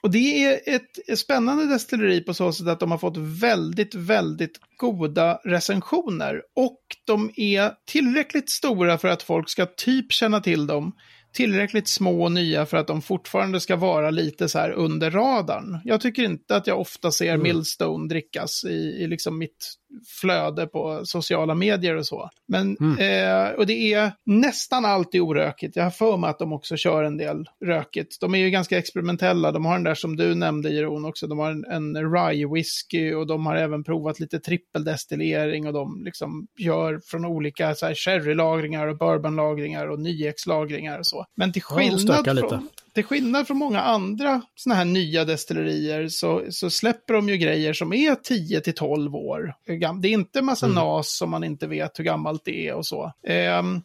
och 0.00 0.10
det 0.10 0.44
är 0.44 0.60
ett, 0.66 1.18
spännande 1.18 1.66
destilleri 1.66 2.20
på 2.20 2.34
så 2.34 2.52
sätt 2.52 2.66
att 2.66 2.80
de 2.80 2.90
har 2.90 2.98
fått 2.98 3.16
väldigt, 3.16 3.94
väldigt 3.94 4.60
goda 4.76 5.40
recensioner. 5.44 6.42
Och 6.56 6.80
de 7.04 7.30
är 7.36 7.72
tillräckligt 7.86 8.50
stora 8.50 8.98
för 8.98 9.08
att 9.08 9.22
folk 9.22 9.48
ska 9.48 9.66
typ 9.66 10.12
känna 10.12 10.40
till 10.40 10.66
dem. 10.66 10.92
Tillräckligt 11.32 11.88
små 11.88 12.24
och 12.24 12.32
nya 12.32 12.66
för 12.66 12.76
att 12.76 12.86
de 12.86 13.02
fortfarande 13.02 13.60
ska 13.60 13.76
vara 13.76 14.10
lite 14.10 14.48
så 14.48 14.58
här 14.58 14.70
under 14.70 15.10
radarn. 15.10 15.80
Jag 15.84 16.00
tycker 16.00 16.22
inte 16.22 16.56
att 16.56 16.66
jag 16.66 16.80
ofta 16.80 17.10
ser 17.10 17.36
Millstone 17.36 18.08
drickas 18.08 18.64
i, 18.64 18.74
i 18.74 19.06
liksom 19.06 19.38
mitt 19.38 19.74
flöde 20.20 20.66
på 20.66 21.00
sociala 21.04 21.54
medier 21.54 21.96
och 21.96 22.06
så. 22.06 22.30
Men, 22.48 22.76
eh, 22.98 23.48
och 23.58 23.66
det 23.66 23.92
är 23.92 24.12
nästan 24.24 24.84
alltid 24.84 25.20
orökigt. 25.20 25.76
Jag 25.76 25.84
har 25.84 25.90
för 25.90 26.16
mig 26.16 26.30
att 26.30 26.38
de 26.38 26.52
också 26.52 26.76
kör 26.76 27.04
en 27.04 27.16
del 27.16 27.44
rökigt. 27.64 28.20
De 28.20 28.34
är 28.34 28.38
ju 28.38 28.50
ganska 28.50 28.78
experimentella. 28.78 29.52
De 29.52 29.64
har 29.64 29.74
den 29.74 29.84
där 29.84 29.94
som 29.94 30.16
du 30.16 30.34
nämnde, 30.34 30.70
Jeroen, 30.70 31.04
också. 31.04 31.26
De 31.26 31.38
har 31.38 31.50
en, 31.50 31.64
en 31.64 32.12
rye 32.12 32.46
whisky 32.54 33.14
och 33.14 33.26
de 33.26 33.46
har 33.46 33.56
även 33.56 33.84
provat 33.84 34.20
lite 34.20 34.40
trippeldestillering 34.40 35.66
och 35.66 35.72
de 35.72 36.04
liksom 36.04 36.46
gör 36.58 37.00
från 37.04 37.24
olika 37.24 37.74
så 37.74 37.86
här 37.86 37.94
sherrylagringar 37.94 38.86
och 38.86 38.98
bourbonlagringar 38.98 39.86
och 39.86 40.00
nyexlagringar 40.00 40.98
och 40.98 41.06
så. 41.06 41.26
Men 41.34 41.52
till 41.52 41.62
Ja, 41.70 41.76
skillnad 41.76 42.00
stökar 42.00 42.34
lite. 42.34 42.60
Till 42.96 43.04
skillnad 43.04 43.46
från 43.46 43.56
många 43.56 43.80
andra 43.80 44.42
sådana 44.54 44.78
här 44.78 44.84
nya 44.84 45.24
destillerier 45.24 46.08
så, 46.08 46.42
så 46.50 46.70
släpper 46.70 47.14
de 47.14 47.28
ju 47.28 47.36
grejer 47.36 47.72
som 47.72 47.92
är 47.92 48.14
10 48.14 48.60
till 48.60 48.74
12 48.74 49.14
år. 49.14 49.54
Det 50.00 50.08
är 50.08 50.12
inte 50.12 50.42
massa 50.42 50.66
nas 50.66 51.16
som 51.16 51.30
man 51.30 51.44
inte 51.44 51.66
vet 51.66 51.98
hur 51.98 52.04
gammalt 52.04 52.44
det 52.44 52.68
är 52.68 52.74
och 52.74 52.86
så. 52.86 53.12
Ehm, 53.26 53.82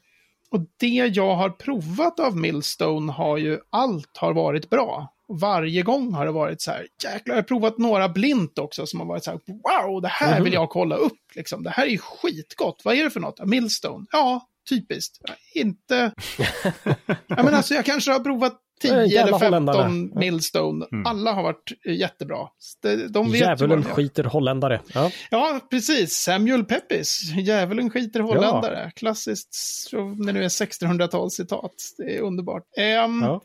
och 0.51 0.59
det 0.79 0.87
jag 0.87 1.35
har 1.35 1.49
provat 1.49 2.19
av 2.19 2.37
Millstone 2.37 3.11
har 3.11 3.37
ju, 3.37 3.59
allt 3.69 4.17
har 4.17 4.33
varit 4.33 4.69
bra. 4.69 5.13
Varje 5.27 5.81
gång 5.81 6.13
har 6.13 6.25
det 6.25 6.31
varit 6.31 6.61
så 6.61 6.71
här, 6.71 6.87
jäklar, 7.03 7.35
jag 7.35 7.41
har 7.41 7.47
provat 7.47 7.77
några 7.77 8.09
blint 8.09 8.59
också 8.59 8.85
som 8.85 8.99
har 8.99 9.07
varit 9.07 9.23
så 9.23 9.31
här, 9.31 9.39
wow, 9.47 10.01
det 10.01 10.07
här 10.07 10.41
vill 10.41 10.53
jag 10.53 10.69
kolla 10.69 10.95
upp, 10.95 11.35
liksom. 11.35 11.63
Det 11.63 11.69
här 11.69 11.85
är 11.85 11.89
ju 11.89 11.97
skitgott, 11.97 12.81
vad 12.83 12.95
är 12.95 13.03
det 13.03 13.09
för 13.09 13.19
något? 13.19 13.45
Millstone, 13.45 14.05
ja, 14.11 14.47
typiskt. 14.69 15.17
Inte, 15.53 16.11
ja 17.27 17.43
men 17.43 17.53
alltså 17.53 17.73
jag 17.73 17.85
kanske 17.85 18.11
har 18.11 18.19
provat 18.19 18.61
10 18.81 18.91
Eh, 18.91 18.97
eller 18.97 19.23
15 19.23 19.41
holländare. 19.41 19.89
Millstone. 20.19 20.85
Alla 21.05 21.31
har 21.33 21.43
varit 21.43 21.71
eh, 21.85 21.93
jättebra. 21.93 22.37
De, 22.81 22.95
de 23.07 23.31
vet 23.31 23.41
Djävulen 23.41 23.83
skiter 23.83 24.23
holländare. 24.23 24.81
Ja. 24.93 25.11
Ja, 25.29 25.59
precis. 25.69 26.13
Samuel 26.13 26.63
Pepys. 26.65 27.21
Djävulen 27.35 27.89
skiter 27.89 28.19
holländare. 28.19 28.91
Klassiskt, 28.95 29.55
om 29.93 30.25
det 30.25 30.33
nu 30.33 30.43
är 30.43 30.49
1600-talscitat. 30.49 31.71
Det 31.97 32.17
är 32.17 32.21
underbart. 32.21 32.63
Ehm, 32.77 33.21
ja. 33.21 33.41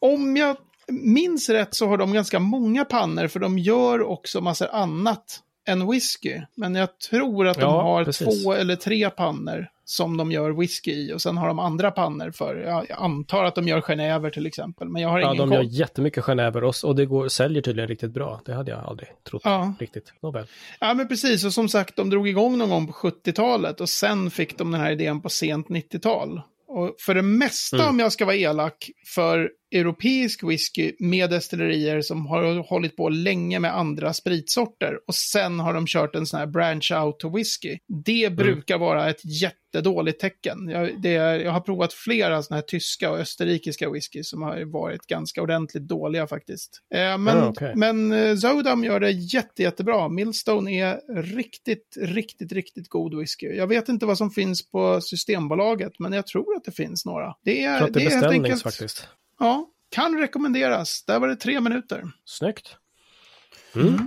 Om 0.00 0.36
jag 0.36 0.56
minns 0.88 1.48
rätt 1.48 1.74
så 1.74 1.86
har 1.88 1.96
de 1.96 2.12
ganska 2.12 2.38
många 2.38 2.84
pannor, 2.84 3.28
för 3.28 3.40
de 3.40 3.58
gör 3.58 4.02
också 4.02 4.40
massor 4.40 4.68
annat 4.72 5.40
än 5.68 5.90
whisky. 5.90 6.40
Men 6.56 6.74
jag 6.74 6.98
tror 6.98 7.46
att 7.46 7.54
de 7.56 7.62
Ja, 7.62 7.82
har 7.82 8.04
precis. 8.04 8.42
två 8.44 8.52
eller 8.52 8.76
tre 8.76 9.10
pannor 9.10 9.66
som 9.84 10.16
de 10.16 10.32
gör 10.32 10.50
whisky 10.50 10.90
i. 10.92 11.12
Och 11.12 11.22
sen 11.22 11.36
har 11.36 11.48
de 11.48 11.58
andra 11.58 11.90
pannor 11.90 12.30
för, 12.30 12.56
jag, 12.56 12.86
antar 12.90 13.44
att 13.44 13.54
de 13.54 13.68
gör 13.68 13.80
genever 13.80 14.30
till 14.30 14.46
exempel. 14.46 14.88
Men 14.88 15.02
jag 15.02 15.08
har 15.08 15.20
Ja, 15.20 15.34
ingen 15.34 15.48
de 15.48 15.54
gör 15.54 15.62
jättemycket 15.62 16.24
genever 16.24 16.64
och, 16.64 16.74
och 16.84 16.96
det 16.96 17.06
går, 17.06 17.28
säljer 17.28 17.62
tydligen 17.62 17.88
riktigt 17.88 18.12
bra. 18.12 18.40
Det 18.44 18.54
hade 18.54 18.70
jag 18.70 18.80
aldrig 18.84 19.08
trott 19.30 19.42
Ja. 19.44 19.74
riktigt. 19.80 20.12
Nåväl. 20.22 20.46
Ja, 20.80 20.94
men 20.94 21.08
precis. 21.08 21.44
Och 21.44 21.52
som 21.52 21.68
sagt, 21.68 21.96
de 21.96 22.10
drog 22.10 22.28
igång 22.28 22.58
någon 22.58 22.70
gång 22.70 22.86
på 22.86 22.92
70-talet 22.92 23.80
och 23.80 23.88
sen 23.88 24.30
fick 24.30 24.58
de 24.58 24.70
den 24.72 24.80
här 24.80 24.90
idén 24.92 25.20
på 25.22 25.28
sent 25.28 25.68
90-tal. 25.68 26.42
Och 26.68 26.94
för 26.98 27.14
det 27.14 27.22
mesta, 27.22 27.76
Mm. 27.76 27.88
om 27.88 27.98
jag 27.98 28.12
ska 28.12 28.24
vara 28.24 28.36
elak, 28.36 28.90
för 29.14 29.50
europeisk 29.72 30.42
whisky 30.44 30.92
med 30.98 31.30
destillerier 31.30 32.00
som 32.00 32.26
har 32.26 32.68
hållit 32.68 32.96
på 32.96 33.08
länge 33.08 33.58
med 33.58 33.76
andra 33.76 34.12
spritsorter 34.12 34.98
och 35.06 35.14
sen 35.14 35.60
har 35.60 35.74
de 35.74 35.86
kört 35.86 36.14
en 36.14 36.26
sån 36.26 36.40
här 36.40 36.46
branch 36.46 36.92
out 37.04 37.18
to 37.20 37.36
whisky. 37.36 37.78
Det 38.04 38.24
Mm. 38.24 38.36
brukar 38.36 38.78
vara 38.78 39.10
ett 39.10 39.20
jättedåligt 39.24 40.20
tecken. 40.20 40.68
Jag, 40.68 41.02
det 41.02 41.10
jag 41.12 41.52
har 41.52 41.60
provat 41.60 41.92
flera 41.92 42.42
såna 42.42 42.56
här 42.56 42.62
tyska 42.62 43.10
och 43.10 43.18
österrikiska 43.18 43.90
whisky 43.90 44.22
som 44.24 44.42
har 44.42 44.64
varit 44.72 45.06
ganska 45.06 45.42
ordentligt 45.42 45.88
dåliga 45.88 46.26
faktiskt. 46.26 46.80
Eh, 46.94 47.18
men 47.18 47.36
Ja, 47.36 47.48
okej. 47.48 47.72
men 47.76 48.12
eh, 48.12 48.36
Zodam 48.36 48.84
gör 48.84 49.00
det 49.00 49.10
jätte, 49.10 49.62
jättebra. 49.62 50.08
Millstone 50.08 50.70
är 50.80 51.22
riktigt, 51.22 51.96
riktigt, 52.00 52.52
riktigt 52.52 52.88
god 52.88 53.18
whisky. 53.18 53.46
Jag 53.46 53.66
vet 53.66 53.88
inte 53.88 54.06
vad 54.06 54.18
som 54.18 54.30
finns 54.30 54.70
på 54.70 55.00
Systembolaget, 55.00 55.92
men 55.98 56.12
jag 56.12 56.26
tror 56.26 56.56
att 56.56 56.64
det 56.64 56.72
finns 56.72 57.04
några. 57.04 57.34
Det 57.44 57.62
är, 57.64 57.70
Jag 57.70 57.78
tror 57.78 57.88
att 57.88 57.94
det 57.94 58.00
är 58.00 58.04
det 58.04 58.06
är 58.06 58.10
helt 58.10 58.20
beställnings 58.22 58.44
enkelt... 58.44 58.62
faktiskt. 58.62 59.08
Ja, 59.38 59.66
kan 59.90 60.18
rekommenderas. 60.18 61.04
Där 61.06 61.18
var 61.20 61.28
det 61.28 61.36
tre 61.36 61.60
minuter. 61.60 62.02
Snyggt. 62.24 62.76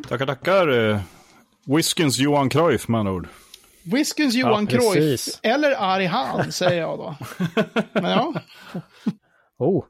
Tackar, 0.10 0.26
tackar. 0.26 0.68
eh, 0.90 1.00
Whiskyns 1.66 2.18
Johan 2.18 2.50
Cruyff 2.50 2.88
med 2.88 3.00
andra 3.00 3.14
ord. 3.14 3.28
Whiskyns 3.84 4.36
Johan 4.36 4.68
Ja, 4.72 4.80
Cruyff, 4.80 5.22
eller 5.44 5.76
Ari 5.94 6.06
Hahn, 6.06 6.52
säger 6.52 6.82
jag 6.82 6.98
då. 7.00 7.16
Men 7.94 8.12
ja, 8.12 8.34
Oh. 9.58 9.86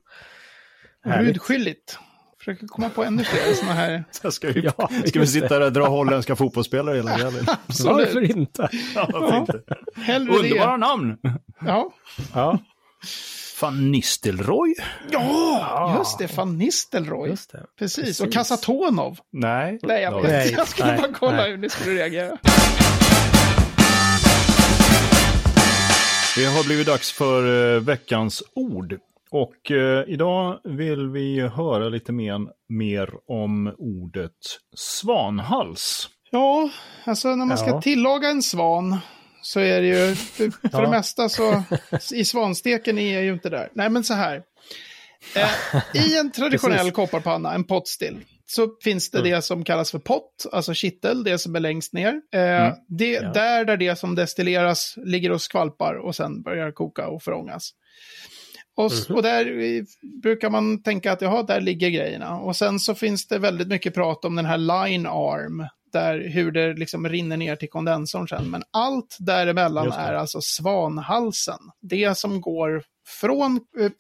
Härligt. 1.06 1.30
rudskyldigt. 1.34 1.98
Försöker 2.38 2.68
komma 2.68 2.90
på 2.90 3.04
ännu 3.04 3.24
fler 3.24 3.54
sådana 3.54 3.74
här. 3.74 4.04
Så 4.12 4.32
ska 4.32 4.48
vi, 4.52 4.62
Ja, 4.78 4.90
ska 5.06 5.20
vi 5.20 5.28
sitta 5.28 5.48
där 5.60 5.62
och 5.66 5.74
dra 5.74 5.88
holländska 5.88 6.36
fotbollsspelare 6.36 6.96
hela 6.96 7.16
kvällen? 7.20 7.46
Varför 7.86 8.22
inte? 8.38 8.70
Ja, 8.96 9.10
varför 9.14 9.38
inte? 9.38 9.62
Underbara 10.32 10.72
det. 10.72 10.78
namn! 10.78 11.18
Ja. 11.62 11.94
Ja, 12.34 12.60
Van 13.62 13.92
Nistelrooy? 13.92 14.76
ja, 15.12 15.96
just 15.98 16.18
det. 16.18 16.38
Van 16.38 16.58
Nistelrooy. 16.58 17.30
just 17.30 17.52
det. 17.52 17.66
Precis. 17.80 18.20
Och 18.20 18.26
Precis. 18.26 18.36
Kasatonov. 18.36 19.18
Nej. 19.32 19.80
Nej, 19.84 20.02
jag 20.04 20.22
vet. 20.22 20.32
Nej. 20.32 20.54
Jag 20.58 20.68
skulle 20.68 20.92
nej, 20.92 20.98
bara 21.02 21.14
kolla 21.14 21.32
nej. 21.38 21.52
hur 21.52 21.58
ni 21.58 21.70
skulle 21.70 21.96
reagera. 21.96 22.38
Det 26.38 26.46
har 26.46 26.66
blivit 26.66 26.88
dags 26.88 27.12
för 27.12 27.76
eh, 27.76 27.82
veckans 27.82 28.44
ord. 28.56 28.98
Och 29.32 29.72
eh, 29.72 30.04
idag 30.08 30.60
vill 30.64 31.10
vi 31.10 31.42
höra 31.42 31.90
lite 31.90 32.12
mer, 32.12 32.40
mer 32.70 33.10
om 33.28 33.76
ordet 33.78 34.32
svanhals. 34.78 36.10
Ja, 36.32 36.70
alltså 37.06 37.36
när 37.36 37.46
man 37.46 37.58
ska 37.58 37.68
Ja. 37.70 37.82
tillaga 37.82 38.30
en 38.30 38.42
svan 38.42 38.98
så 39.46 39.60
är 39.60 39.82
det 39.82 39.88
ju, 39.88 40.16
för, 40.16 40.50
för 40.70 40.70
Ja. 40.72 40.82
det 40.82 40.90
mesta 40.90 41.30
så, 41.30 41.64
i 42.14 42.26
svansteken 42.26 42.98
är 42.98 43.14
jag 43.14 43.24
ju 43.24 43.34
inte 43.34 43.50
där. 43.50 43.70
Nej, 43.74 43.90
men 43.90 44.04
så 44.04 44.14
här. 44.14 44.42
Eh, 45.36 46.06
I 46.06 46.18
en 46.20 46.32
traditionell 46.32 46.92
kopparpanna, 46.92 47.54
en 47.54 47.64
potstill, 47.64 48.18
så 48.46 48.68
finns 48.84 49.12
det 49.12 49.22
det 49.22 49.42
som 49.42 49.64
kallas 49.64 49.92
för 49.92 50.00
pott, 50.00 50.46
alltså 50.52 50.74
kittel, 50.74 51.24
det 51.24 51.38
som 51.38 51.56
är 51.56 51.60
längst 51.60 51.94
ner. 51.94 52.10
Eh, 52.34 52.74
det, 52.88 53.12
Ja. 53.12 53.32
Där 53.32 53.66
där 53.66 53.78
det 53.78 53.96
som 54.00 54.16
destilleras 54.16 54.94
ligger 54.98 55.32
och 55.32 55.42
skvalpar 55.42 55.96
och 55.96 56.16
sen 56.16 56.42
börjar 56.42 56.72
koka 56.72 57.08
och 57.08 57.24
förångas. 57.24 57.72
och, 58.78 58.86
s- 58.86 59.10
och 59.10 59.24
där 59.24 59.62
eh, 59.64 59.84
brukar 60.24 60.50
man 60.50 60.84
tänka 60.84 61.12
att 61.12 61.22
jaha, 61.22 61.44
där 61.44 61.62
ligger 61.62 61.90
grejerna. 61.90 62.40
Och 62.40 62.56
sen 62.56 62.80
så 62.80 62.96
finns 62.96 63.28
det 63.28 63.40
väldigt 63.40 63.68
mycket 63.68 63.94
prat 63.94 64.26
om 64.26 64.36
den 64.36 64.46
här 64.46 64.58
line 64.58 65.06
arm, 65.06 65.68
där 65.96 66.30
hur 66.30 66.52
det 66.52 66.74
liksom 66.74 67.10
rinner 67.10 67.38
ner 67.38 67.56
till 67.56 67.70
kondensorn 67.70 68.28
sen. 68.28 68.52
Men 68.52 68.64
allt 68.72 69.18
däremellan 69.20 69.92
är 69.92 70.14
alltså 70.14 70.42
svanhalsen. 70.42 71.60
Det 71.82 72.18
som 72.18 72.42
går 72.42 72.84
från 73.22 73.60
eh, 73.80 73.86
eh, 73.86 73.92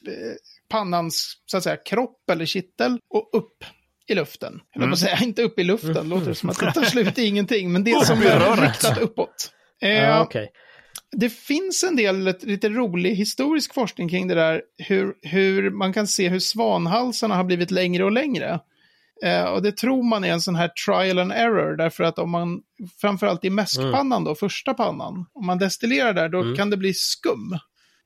pannans 0.69 1.37
så 1.45 1.57
att 1.57 1.63
säga, 1.63 1.77
kropp 1.77 2.29
eller 2.31 2.45
kittel 2.45 2.99
och 3.09 3.29
upp 3.33 3.63
i 4.07 4.15
luften. 4.15 4.61
Jag 4.73 4.83
mm. 4.83 4.95
säga, 4.95 5.19
inte 5.23 5.43
upp 5.43 5.59
i 5.59 5.63
luften, 5.63 6.09
låter 6.09 6.29
det 6.29 6.35
som 6.35 6.49
att 6.49 6.59
det 6.59 6.71
tar 6.71 6.83
slut 6.83 7.17
i 7.17 7.25
ingenting, 7.25 7.71
men 7.71 7.83
det 7.83 8.05
som 8.05 8.21
är 8.21 8.61
riktat 8.61 8.97
uppåt. 8.97 9.51
Eh, 9.81 9.89
Ja, 9.89 10.21
okej. 10.21 10.51
det 11.11 11.29
finns 11.29 11.83
en 11.83 11.95
del 11.95 12.35
lite 12.41 12.69
rolig 12.69 13.15
historisk 13.15 13.73
forskning 13.73 14.09
kring 14.09 14.27
det 14.27 14.35
där, 14.35 14.61
hur, 14.77 15.13
hur 15.21 15.69
man 15.69 15.93
kan 15.93 16.07
se 16.07 16.29
hur 16.29 16.39
svanhalsarna 16.39 17.35
har 17.35 17.43
blivit 17.43 17.71
längre 17.71 18.03
och 18.03 18.11
längre. 18.11 18.59
Eh, 19.23 19.43
och 19.45 19.61
det 19.61 19.77
tror 19.77 20.03
man 20.03 20.23
är 20.23 20.31
en 20.31 20.41
sån 20.41 20.55
här 20.55 20.67
trial 20.85 21.19
and 21.19 21.31
error, 21.31 21.75
därför 21.77 22.03
att 22.03 22.19
om 22.19 22.29
man, 22.31 22.61
framförallt 23.01 23.45
i 23.45 23.49
mäskpannan 23.49 24.23
då, 24.23 24.35
första 24.35 24.73
pannan, 24.73 25.25
om 25.33 25.45
man 25.45 25.57
destillerar 25.57 26.13
där, 26.13 26.29
då 26.29 26.55
kan 26.55 26.69
det 26.69 26.77
bli 26.77 26.93
skum. 26.93 27.57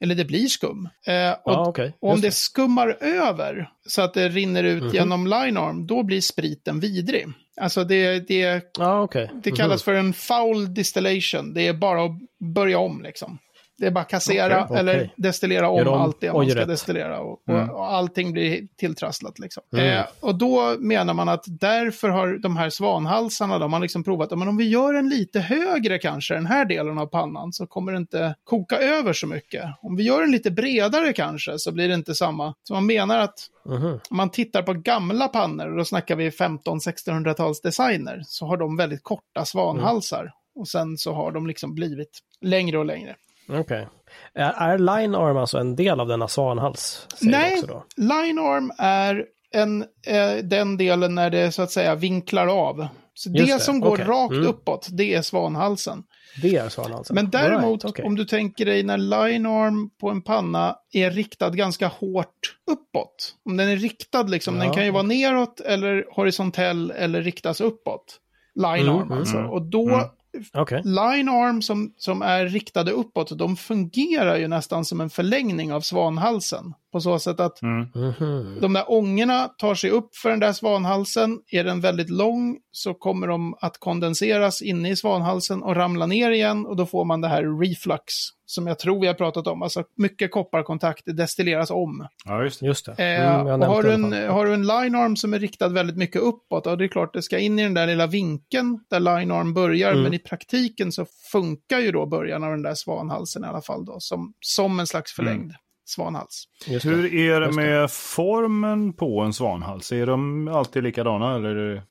Eller 0.02 0.16
det 0.16 0.26
blir 0.26 0.48
skum. 0.48 0.90
Eh, 1.08 1.32
och, 1.32 1.52
Ja, 1.54 1.68
okej. 1.68 1.94
och 2.02 2.12
om 2.14 2.22
det 2.22 2.32
skummar 2.32 2.98
över 3.02 3.70
så 3.88 4.02
att 4.02 4.14
det 4.14 4.30
rinner 4.30 4.64
ut 4.64 4.94
genom 4.94 5.28
linearm, 5.28 5.88
då 5.88 6.04
blir 6.04 6.22
spriten 6.22 6.80
vidrig. 6.80 7.28
Alltså 7.62 7.84
det, 7.84 8.28
det, 8.28 8.66
Ja, 8.78 9.02
okej. 9.02 9.32
det 9.44 9.52
kallas 9.52 9.84
för 9.84 9.94
en 9.94 10.14
foul 10.14 10.74
distillation. 10.74 11.54
Det 11.54 11.68
är 11.68 11.74
bara 11.74 12.06
att 12.06 12.12
börja 12.56 12.80
om 12.80 13.02
liksom. 13.02 13.38
Det 13.80 13.88
är 13.88 13.92
bara 13.92 14.04
kassera 14.04 14.64
Okej, 14.66 14.78
eller 14.80 15.10
destillera 15.16 15.70
om, 15.70 15.88
om 15.88 16.02
allt 16.02 16.22
det 16.22 16.34
man 16.34 16.50
ska 16.50 16.60
rätt. 16.60 16.68
destillera. 16.68 17.20
Och, 17.20 17.42
och, 17.50 17.70
och 17.70 17.94
allting 17.94 18.32
blir 18.34 18.68
tilltrasslat 18.78 19.40
liksom. 19.40 19.64
Mm. 19.74 19.86
Eh, 19.98 20.06
och 20.20 20.36
då 20.36 20.76
menar 20.80 21.14
man 21.14 21.30
att 21.30 21.44
därför 21.48 22.10
har 22.10 22.28
de 22.38 22.58
här 22.58 22.70
svanhalsarna, 22.70 23.60
de 23.60 23.74
har 23.74 23.80
liksom 23.80 24.04
provat, 24.04 24.32
men 24.32 24.48
om 24.48 24.58
vi 24.58 24.68
gör 24.70 24.94
en 24.94 25.10
lite 25.10 25.40
högre 25.40 25.98
kanske, 26.00 26.34
den 26.34 26.46
här 26.46 26.66
delen 26.66 26.98
av 26.98 27.06
pannan, 27.06 27.54
så 27.54 27.68
kommer 27.68 27.92
det 27.92 27.98
inte 27.98 28.36
koka 28.44 28.78
över 28.78 29.14
så 29.14 29.28
mycket. 29.28 29.64
Om 29.82 29.96
vi 29.96 30.04
gör 30.04 30.22
den 30.22 30.32
lite 30.32 30.52
bredare 30.52 31.14
kanske, 31.14 31.60
så 31.60 31.72
blir 31.72 31.88
det 31.88 31.94
inte 31.94 32.16
samma. 32.16 32.54
Så 32.64 32.74
man 32.74 32.86
menar 32.86 33.20
att 33.20 33.40
Mhm. 33.66 34.00
om 34.10 34.18
man 34.18 34.30
tittar 34.30 34.64
på 34.64 34.74
gamla 34.74 35.28
pannor, 35.28 35.68
och 35.72 35.78
då 35.78 35.86
snackar 35.86 36.16
vi 36.16 36.32
15-1600-tals 36.32 37.62
designer, 37.62 38.24
så 38.26 38.46
har 38.46 38.58
de 38.58 38.78
väldigt 38.78 39.04
korta 39.04 39.46
svanhalsar. 39.46 40.32
Och 40.56 40.68
sen 40.68 40.98
så 40.98 41.14
har 41.14 41.32
de 41.32 41.48
liksom 41.48 41.76
blivit 41.76 42.20
längre 42.42 42.78
och 42.78 42.86
längre. 42.86 43.16
Okej. 43.50 43.88
Är, 44.34 44.52
är 44.52 44.78
line 44.78 45.16
arm 45.16 45.38
alltså 45.38 45.58
en 45.58 45.76
del 45.76 46.00
av 46.00 46.08
denna 46.08 46.28
svanhals? 46.28 47.08
Nej, 47.22 47.62
line 47.98 48.40
arm 48.40 48.72
är 48.78 49.26
en, 49.52 49.82
eh, 50.08 50.44
den 50.44 50.78
delen 50.78 51.16
när 51.16 51.30
det 51.30 51.52
så 51.52 51.62
att 51.62 51.72
säga 51.72 51.96
vinklar 51.96 52.48
av. 52.48 52.88
Så 53.14 53.30
det, 53.30 53.46
det, 53.46 53.60
som 53.60 53.80
går 53.80 53.94
okej. 53.94 54.06
rakt 54.06 54.34
Mm. 54.34 54.48
uppåt, 54.48 54.88
det 54.92 55.14
är 55.16 55.22
svanhalsen. 55.22 56.04
Det 56.42 56.56
är 56.56 56.70
svanhalsen? 56.70 57.16
Men 57.16 57.30
däremot, 57.30 57.84
Right, 57.84 57.86
okej. 57.86 58.06
om 58.06 58.16
du 58.16 58.26
tänker 58.26 58.66
dig 58.66 58.84
när 58.84 58.98
line 58.98 59.46
arm 59.46 59.90
på 60.02 60.10
en 60.10 60.22
panna 60.22 60.76
är 60.94 61.12
riktad 61.12 61.50
ganska 61.50 61.88
hårt 61.88 62.56
uppåt. 62.72 63.36
Om 63.46 63.58
den 63.58 63.70
är 63.70 63.76
riktad, 63.76 64.24
liksom, 64.24 64.58
Ja. 64.58 64.64
den 64.64 64.74
kan 64.74 64.86
ju 64.86 64.92
vara 64.92 65.04
neråt 65.04 65.60
eller 65.60 66.06
horisontell 66.16 66.92
eller 66.92 67.22
riktas 67.22 67.62
uppåt. 67.62 68.18
Line 68.56 68.88
Mm, 68.90 69.02
mm, 69.02 69.12
alltså. 69.18 69.38
mm. 69.38 69.50
Och 69.50 69.62
då, 69.62 70.12
Okej. 70.54 70.82
line 70.86 71.30
arm 71.30 71.62
som, 71.62 71.94
som 71.98 72.22
är 72.22 72.46
riktade 72.46 72.92
uppåt, 72.92 73.38
de 73.38 73.56
fungerar 73.56 74.38
ju 74.38 74.48
nästan 74.48 74.86
som 74.86 75.02
en 75.02 75.10
förlängning 75.10 75.74
av 75.74 75.82
svanhalsen. 75.82 76.74
På 76.92 77.02
så 77.02 77.20
sätt 77.20 77.40
att 77.40 77.62
Mm. 77.62 77.88
Mhm. 77.96 78.58
de 78.62 78.74
där 78.74 78.92
ångorna 78.92 79.48
tar 79.48 79.76
sig 79.76 79.90
upp 79.90 80.16
för 80.16 80.30
den 80.30 80.40
där 80.40 80.54
svanhalsen. 80.54 81.40
Är 81.52 81.64
den 81.64 81.82
väldigt 81.82 82.10
lång 82.10 82.58
så 82.72 82.94
kommer 82.94 83.28
de 83.28 83.56
att 83.62 83.78
kondenseras 83.78 84.62
inne 84.62 84.90
i 84.90 84.96
svanhalsen 84.96 85.64
och 85.64 85.76
ramla 85.76 86.06
ner 86.06 86.32
igen 86.32 86.66
och 86.66 86.76
då 86.76 86.86
får 86.86 87.06
man 87.06 87.22
det 87.22 87.28
här 87.28 87.60
reflux 87.62 88.14
som 88.50 88.68
jag 88.68 88.80
tror 88.80 89.02
vi 89.02 89.08
har 89.08 89.14
pratat 89.14 89.48
om. 89.48 89.62
Alltså 89.62 89.84
mycket 89.98 90.32
kopparkontakt, 90.32 91.04
destilleras 91.06 91.72
om. 91.72 92.08
Ja, 92.26 92.44
just 92.44 92.60
det. 92.60 92.66
Just 92.66 92.86
det. 92.86 92.92
Eh, 92.92 93.40
Mm, 93.40 93.62
och 93.62 93.68
har, 93.68 93.84
du 93.84 93.92
en, 93.92 94.14
har 94.30 94.46
du 94.46 94.54
en 94.54 94.68
line 94.68 94.96
arm 94.96 95.16
som 95.16 95.34
är 95.34 95.40
riktad 95.40 95.68
väldigt 95.68 95.98
mycket 95.98 96.22
uppåt, 96.22 96.68
och 96.68 96.78
det 96.78 96.84
är 96.84 96.88
klart 96.88 97.14
det 97.14 97.22
ska 97.22 97.40
in 97.40 97.60
i 97.60 97.64
den 97.64 97.74
där 97.74 97.88
lilla 97.88 98.08
vinkeln 98.08 98.80
där 98.90 99.00
line 99.00 99.32
arm 99.32 99.54
börjar, 99.54 99.92
Mm. 99.92 100.04
men 100.04 100.14
i 100.14 100.20
praktiken 100.20 100.92
så 100.92 101.06
funkar 101.32 101.80
ju 101.80 101.92
då 101.92 102.06
början 102.06 102.44
av 102.44 102.52
den 102.52 102.62
där 102.62 102.76
svanhalsen 102.76 103.44
i 103.44 103.48
alla 103.48 103.62
fall 103.62 103.86
då, 103.86 103.96
som, 104.00 104.34
som 104.40 104.80
en 104.80 104.88
slags 104.88 105.14
förlängd 105.16 105.52
svanhals. 105.86 106.44
Just 106.68 106.86
det. 106.86 106.92
Hur 106.92 107.06
är 107.16 107.40
det 107.40 107.46
Just 107.46 107.58
det. 107.58 107.64
med 107.66 107.92
formen 107.92 108.94
på 108.94 109.20
en 109.22 109.34
svanhals? 109.34 109.92
Är 109.92 110.06
de 110.06 110.48
alltid 110.48 110.84
likadana 110.84 111.36
eller? 111.36 111.84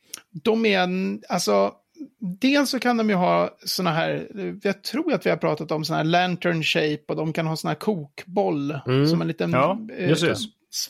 de 0.45 0.67
är 0.67 0.81
en, 0.81 1.23
alltså, 1.29 1.73
dels 2.21 2.71
så 2.71 2.79
kan 2.79 2.97
de 2.97 3.09
ju 3.09 3.15
ha 3.15 3.57
såna 3.65 3.93
här, 3.93 4.29
jag 4.63 4.83
tror 4.83 5.13
att 5.13 5.27
vi 5.27 5.31
har 5.31 5.37
pratat 5.37 5.71
om 5.71 5.85
såna 5.85 5.97
här 5.97 6.05
lantern 6.05 6.63
shape 6.63 7.03
och 7.09 7.17
de 7.17 7.33
kan 7.33 7.47
ha 7.47 7.57
såna 7.57 7.71
här 7.71 7.79
kokboll 7.79 8.79
Mm. 8.87 9.07
som 9.07 9.21
en 9.21 9.29
liten, 9.29 9.51
Ja, 9.51 9.79
eh, 9.99 10.15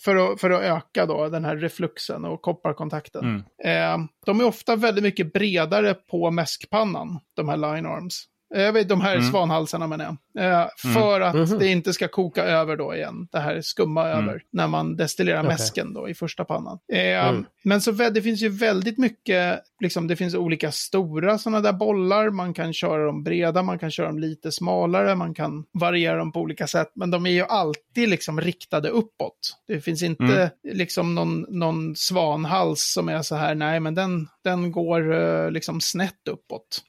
för, 0.04 0.16
att, 0.16 0.40
för 0.40 0.50
att 0.50 0.62
öka 0.62 1.06
då 1.06 1.28
den 1.28 1.44
här 1.44 1.56
refluxen 1.56 2.24
och 2.24 2.42
kopparkontakten. 2.42 3.24
Mm. 3.64 4.00
Eh, 4.02 4.06
de 4.26 4.40
är 4.40 4.44
ofta 4.44 4.76
väldigt 4.76 5.04
mycket 5.04 5.32
bredare 5.32 5.94
på 5.94 6.30
mäskpannan, 6.30 7.20
de 7.36 7.48
här 7.48 7.56
line 7.56 7.86
arms. 7.86 8.24
Eh, 8.54 8.62
Jag 8.62 8.72
vet, 8.72 8.88
de 8.88 9.00
här 9.00 9.16
Mm. 9.16 9.30
svanhalsarna 9.30 9.86
menar 9.86 10.04
jag. 10.04 10.44
Eh, 10.62 10.66
för 10.94 11.20
att 11.20 11.34
Mhm. 11.34 11.58
det 11.58 11.68
inte 11.68 11.92
ska 11.92 12.08
koka 12.08 12.44
över 12.44 12.76
då 12.76 12.94
igen. 12.94 13.28
Det 13.32 13.38
här 13.38 13.60
skumma 13.60 14.04
över 14.08 14.42
när 14.52 14.68
man 14.68 14.96
destillerar 14.96 15.38
Okej. 15.40 15.48
mäsken 15.48 15.94
då 15.94 16.08
i 16.08 16.14
första 16.14 16.44
pannan. 16.44 16.78
Eh, 16.92 17.28
Mm. 17.28 17.44
Men 17.64 17.80
så 17.80 17.90
det 17.92 18.22
finns 18.22 18.42
ju 18.42 18.48
väldigt 18.48 18.98
mycket, 18.98 19.60
liksom 19.80 20.06
det 20.08 20.16
finns 20.16 20.34
olika 20.34 20.72
stora 20.72 21.38
sådana 21.38 21.60
där 21.60 21.72
bollar. 21.72 22.30
Man 22.30 22.54
kan 22.54 22.72
köra 22.72 23.04
dem 23.06 23.22
breda, 23.24 23.62
man 23.62 23.78
kan 23.78 23.90
köra 23.90 24.06
dem 24.06 24.18
lite 24.18 24.52
smalare, 24.52 25.14
man 25.14 25.34
kan 25.34 25.64
variera 25.72 26.16
dem 26.18 26.32
på 26.32 26.40
olika 26.40 26.66
sätt. 26.66 26.90
Men 26.94 27.10
de 27.10 27.26
är 27.26 27.30
ju 27.30 27.42
alltid 27.42 28.08
liksom 28.08 28.40
riktade 28.40 28.88
uppåt. 28.88 29.38
Det 29.66 29.80
finns 29.80 30.02
inte 30.02 30.24
Mm. 30.24 30.48
liksom 30.78 31.14
någon, 31.14 31.46
någon 31.48 31.96
svanhals 31.96 32.92
som 32.92 33.08
är 33.08 33.22
så 33.22 33.34
här, 33.36 33.54
nej 33.54 33.80
men 33.80 33.94
den, 33.94 34.28
den 34.44 34.72
går 34.72 35.14
eh, 35.14 35.50
liksom 35.50 35.80
snett 35.80 36.28
uppåt. 36.30 36.80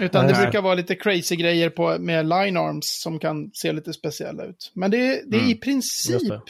Utan 0.00 0.26
det 0.26 0.34
brukar 0.34 0.62
vara 0.62 0.74
lite 0.74 0.94
crazy 0.94 1.36
grejer 1.36 1.70
på, 1.70 1.98
med 1.98 2.28
line 2.28 2.56
arms 2.56 3.00
som 3.02 3.18
kan 3.18 3.50
se 3.52 3.72
lite 3.72 3.92
speciella 3.92 4.44
ut. 4.44 4.72
Men 4.74 4.90
det, 4.90 4.98
det 5.30 5.36
är 5.36 5.40
i 5.40 5.44
Mm. 5.44 5.58
princip 5.58 6.12
Just 6.12 6.28
det. 6.28 6.40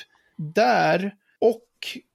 där 0.55 1.13
och 1.41 1.63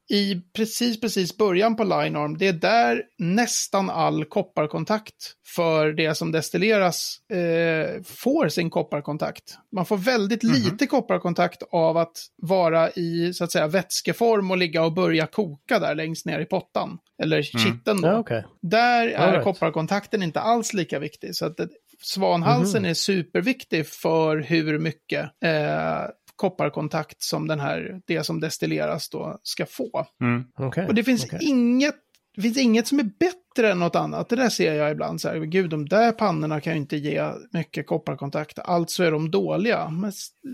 i 0.09 0.35
precis, 0.55 1.01
precis 1.01 1.37
början 1.37 1.75
på 1.75 1.83
line 1.83 2.15
arm, 2.15 2.37
det 2.37 2.47
är 2.47 2.53
där 2.53 3.03
nästan 3.17 3.89
all 3.89 4.25
kopparkontakt 4.25 5.15
för 5.55 5.93
det 5.93 6.15
som 6.15 6.31
destilleras 6.31 7.17
eh, 7.33 8.01
får 8.03 8.49
sin 8.49 8.69
kopparkontakt. 8.69 9.43
Man 9.75 9.85
får 9.85 9.97
väldigt 9.97 10.43
Mhm. 10.43 10.53
lite 10.53 10.87
kopparkontakt 10.87 11.63
av 11.71 11.97
att 11.97 12.17
vara 12.41 12.89
i 12.91 13.33
så 13.33 13.43
att 13.43 13.51
säga 13.51 13.67
vätskeform 13.67 14.51
och 14.51 14.57
ligga 14.57 14.83
och 14.83 14.93
börja 14.93 15.27
koka 15.27 15.79
där 15.79 15.95
längst 15.95 16.25
ner 16.25 16.39
i 16.39 16.45
pottan. 16.45 16.97
Eller 17.23 17.41
kitteln 17.41 18.01
då. 18.01 18.07
Ja, 18.07 18.17
okej. 18.19 18.45
Där 18.61 19.07
är 19.07 19.31
right. 19.31 19.43
kopparkontakten 19.43 20.23
inte 20.23 20.39
alls 20.39 20.73
lika 20.73 20.99
viktig. 20.99 21.35
Så 21.35 21.45
att 21.45 21.57
det, 21.57 21.67
svanhalsen 22.01 22.81
Mhm. 22.81 22.89
är 22.89 22.93
superviktig 22.93 23.87
för 23.87 24.37
hur 24.37 24.79
mycket 24.79 25.23
eh, 25.45 26.01
kopparkontakt 26.35 27.21
som 27.21 27.47
den 27.47 27.59
här, 27.59 28.01
det 28.05 28.23
som 28.23 28.39
destilleras 28.39 29.09
då 29.09 29.39
ska 29.43 29.65
få. 29.65 30.05
Mm. 30.21 30.43
Okej, 30.57 30.87
Och 30.87 30.95
det 30.95 31.03
finns 31.03 31.25
okej. 31.25 31.39
inget 31.41 31.95
det 32.35 32.41
finns 32.41 32.57
inget 32.57 32.87
som 32.87 32.99
är 32.99 33.09
bättre 33.19 33.71
än 33.71 33.79
något 33.79 33.95
annat. 33.95 34.29
Det 34.29 34.35
där 34.35 34.49
ser 34.49 34.73
jag 34.73 34.91
ibland 34.91 35.21
så 35.21 35.29
här, 35.29 35.35
gud 35.39 35.69
de 35.69 35.85
där 35.85 36.11
pannorna 36.11 36.61
kan 36.61 36.73
ju 36.73 36.79
inte 36.79 36.97
ge 36.97 37.31
mycket 37.51 37.87
kopparkontakt, 37.87 38.59
alltså 38.59 39.03
är 39.03 39.11
de 39.11 39.31
dåliga. 39.31 39.89
Men, 39.89 40.11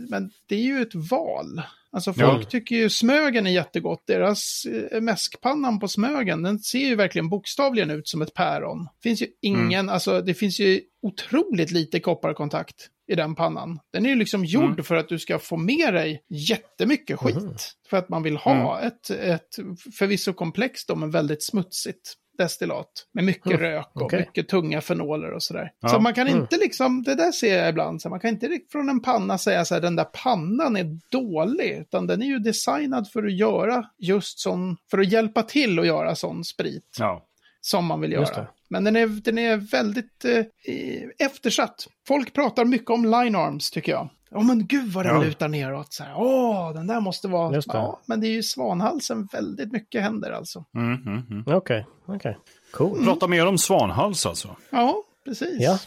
men 0.10 0.32
det 0.48 0.56
är 0.56 0.60
ju 0.60 0.82
ett 0.82 0.96
val. 0.96 1.62
Alltså 1.94 2.14
folk 2.14 2.44
Ja. 2.46 2.50
tycker 2.50 2.76
ju 2.76 2.90
Smögen 2.90 3.48
är 3.48 3.52
jättegott. 3.52 4.04
Deras 4.08 4.66
eh, 4.92 5.02
mäskpannan 5.02 5.80
på 5.80 5.88
Smögen, 5.88 6.44
den 6.44 6.60
ser 6.60 6.80
ju 6.80 6.96
verkligen 6.96 7.30
bokstavligen 7.30 7.92
ut 7.92 8.08
som 8.08 8.22
ett 8.22 8.34
päron. 8.34 8.84
Det 8.84 9.10
finns 9.10 9.22
ju 9.22 9.28
ingen, 9.42 9.90
alltså 9.90 10.22
det 10.22 10.34
finns 10.34 10.60
ju 10.60 10.82
otroligt 11.02 11.72
lite 11.72 12.00
kopparkontakt 12.00 12.76
i 13.12 13.16
den 13.16 13.36
pannan. 13.36 13.80
Den 13.94 14.06
är 14.06 14.10
ju 14.10 14.16
liksom 14.16 14.46
gjord 14.46 14.86
för 14.86 14.96
att 14.96 15.10
du 15.10 15.20
ska 15.20 15.40
få 15.40 15.58
med 15.58 15.94
dig 15.94 16.24
jättemycket 16.30 17.20
skit. 17.20 17.72
För 17.90 17.98
att 17.98 18.10
man 18.10 18.24
vill 18.24 18.38
ha 18.38 18.80
ett, 18.82 19.10
ett 19.10 19.56
förvisso 20.00 20.34
komplext 20.34 20.88
då, 20.88 20.96
men 20.96 21.12
väldigt 21.12 21.44
smutsigt 21.44 22.14
destillat. 22.44 22.88
Med 23.14 23.24
mycket 23.24 23.46
Mm, 23.46 23.60
rök 23.60 23.88
och 23.94 24.02
okej. 24.02 24.20
mycket 24.20 24.48
tunga 24.50 24.82
fenoler 24.82 25.32
och 25.32 25.44
sådär. 25.44 25.72
Ja. 25.82 25.88
Så 25.90 26.00
man 26.00 26.14
kan 26.14 26.28
Mm. 26.28 26.42
inte 26.42 26.58
liksom, 26.58 27.04
det 27.04 27.16
där 27.16 27.32
ser 27.32 27.58
jag 27.58 27.70
ibland, 27.70 28.02
så 28.02 28.10
man 28.10 28.20
kan 28.20 28.30
inte 28.30 28.60
från 28.72 28.90
en 28.90 29.02
panna 29.02 29.38
säga 29.38 29.66
så 29.66 29.74
här, 29.74 29.82
den 29.82 29.96
där 29.96 30.04
pannan 30.24 30.76
är 30.78 31.00
dålig. 31.12 31.78
Utan 31.82 32.08
den 32.08 32.22
är 32.22 32.26
ju 32.26 32.40
designad 32.40 33.10
för 33.10 33.24
att 33.24 33.34
göra 33.34 33.84
just 34.00 34.40
sån, 34.40 34.78
för 34.92 34.98
att 35.00 35.12
hjälpa 35.12 35.44
till 35.44 35.80
att 35.80 35.88
göra 35.88 36.16
sån 36.16 36.44
sprit 36.44 36.96
Ja. 37.00 37.26
som 37.62 37.86
man 37.86 38.02
vill 38.02 38.12
göra. 38.12 38.48
Men 38.70 38.84
den 38.84 38.96
är, 38.96 39.08
den 39.08 39.38
är 39.38 39.58
väldigt 39.58 40.26
eh, 40.26 41.26
eftersatt. 41.26 41.88
Folk 42.08 42.34
pratar 42.34 42.66
mycket 42.66 42.90
om 42.90 43.06
line 43.06 43.36
arms 43.36 43.72
tycker 43.72 43.92
jag. 43.92 44.10
Ja 44.34 44.42
men 44.42 44.68
gud 44.68 44.92
vad 44.94 45.06
den 45.06 45.16
Ja. 45.16 45.24
lutar 45.24 45.48
neråt. 45.48 45.94
Så 45.94 46.04
här, 46.04 46.14
Åh, 46.18 46.74
den 46.74 46.88
där 46.88 47.00
måste 47.00 47.28
vara... 47.28 47.50
Det. 47.52 47.62
Ja, 47.68 48.00
men 48.06 48.22
det 48.22 48.28
är 48.28 48.32
ju 48.32 48.44
svanhalsen 48.44 49.28
väldigt 49.32 49.72
mycket 49.72 50.02
händer 50.02 50.32
alltså. 50.32 50.66
Mm, 50.76 50.94
mm, 51.06 51.24
mm. 51.30 51.44
Okej, 51.58 51.86
okej. 52.06 52.38
Cool. 52.74 53.06
Prata 53.06 53.28
mer 53.28 53.46
om 53.48 53.58
svanhals 53.58 54.26
alltså. 54.26 54.56
Ja, 54.70 54.96
precis. 55.26 55.58
Ja, 55.62 55.80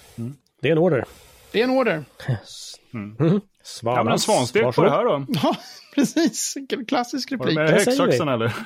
det 0.60 0.68
är 0.68 0.72
en 0.72 0.78
order. 0.78 1.04
Det 1.52 1.60
är 1.60 1.64
en 1.64 1.70
order. 1.70 2.04
Svanhals. 3.62 3.82
Ja, 3.82 4.04
men 4.04 4.12
en 4.12 4.18
svanstek 4.18 4.74
på 4.74 4.84
det 4.84 4.90
här 4.90 5.04
då. 5.04 5.26
Ja, 5.28 5.56
precis. 5.94 6.54
Klassisk 6.88 7.30
Var 7.30 7.38
du 7.38 7.42
replik. 7.44 7.56
med 7.56 7.66
det 7.66 7.72
häxsaxen 7.72 8.28
eller? 8.28 8.56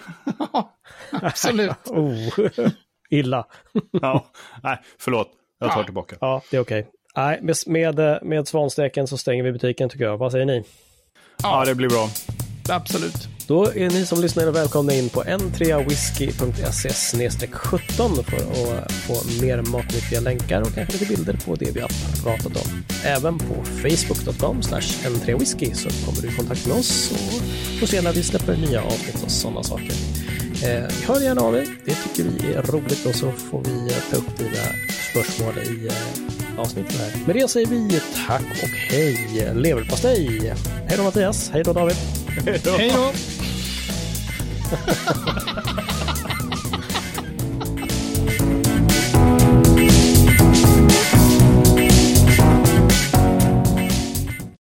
Ja, 0.52 0.74
absolut. 1.12 1.86
Oh, 1.86 2.28
illa. 3.10 3.46
Ja, 3.92 4.26
nej, 4.62 4.78
förlåt. 4.98 5.28
Jag 5.60 5.70
tar 5.72 5.80
Ja. 5.80 5.84
tillbaka. 5.84 6.16
Ja, 6.20 6.42
det 6.50 6.56
är 6.56 6.60
okej. 6.60 6.88
Nej, 7.16 7.38
med, 7.42 7.56
med, 7.66 8.18
med 8.22 8.48
svansteken 8.48 9.06
så 9.06 9.18
stänger 9.18 9.44
vi 9.44 9.52
butiken 9.52 9.88
tycker 9.88 10.04
jag. 10.04 10.18
Vad 10.18 10.32
säger 10.32 10.46
ni? 10.46 10.64
Ja, 11.42 11.64
det 11.64 11.74
blir 11.74 11.88
bra. 11.88 12.08
Absolut. 12.68 13.28
Då 13.46 13.64
är 13.64 13.90
ni 13.90 14.06
som 14.06 14.20
lyssnar 14.20 14.50
välkomna 14.50 14.92
in 14.92 15.08
på 15.08 15.22
n3whisky.se 15.22 17.48
17 17.52 18.24
för 18.24 18.36
att 18.36 18.92
få 18.92 19.14
mer 19.42 19.62
matnyttiga 19.62 20.20
länkar 20.20 20.60
och 20.60 20.74
kanske 20.74 20.92
lite 20.92 21.06
bilder 21.06 21.36
på 21.46 21.54
det 21.54 21.70
vi 21.70 21.80
har 21.80 21.90
pratat 22.22 22.56
om. 22.56 22.84
Även 23.04 23.38
på 23.38 23.64
facebook.com 23.64 24.60
n3whisky 24.60 25.74
så 25.74 26.06
kommer 26.06 26.22
du 26.22 26.28
i 26.28 26.32
kontakt 26.36 26.66
med 26.66 26.76
oss 26.76 27.12
och 27.12 27.18
får 27.80 27.86
se 27.86 28.02
när 28.02 28.12
vi 28.12 28.22
släpper 28.22 28.56
nya 28.56 28.82
avsnitt 28.82 29.22
och 29.24 29.30
sådana 29.30 29.62
saker. 29.62 29.92
Eh, 30.64 30.84
hör 31.06 31.20
gärna 31.20 31.40
av 31.40 31.56
er, 31.56 31.66
det 31.84 31.94
tycker 31.94 32.24
vi 32.30 32.54
är 32.54 32.62
roligt 32.62 33.06
och 33.06 33.14
så 33.14 33.32
får 33.32 33.62
vi 33.64 33.90
ta 34.10 34.16
upp 34.16 34.38
dina 34.38 34.64
spörsmål 35.10 35.58
i 35.58 35.86
eh, 35.86 35.92
avsnittet 36.58 37.00
här. 37.00 37.26
Med 37.26 37.36
det 37.36 37.48
säger 37.50 37.66
vi 37.66 38.00
tack 38.26 38.62
och 38.62 38.68
hej 38.68 39.52
leverpastej! 39.54 40.54
Hej 40.86 40.96
då 40.96 41.02
Mattias, 41.02 41.50
hej 41.52 41.62
då 41.64 41.72
David! 41.72 41.96
Hej 42.78 42.92
då! 42.94 43.12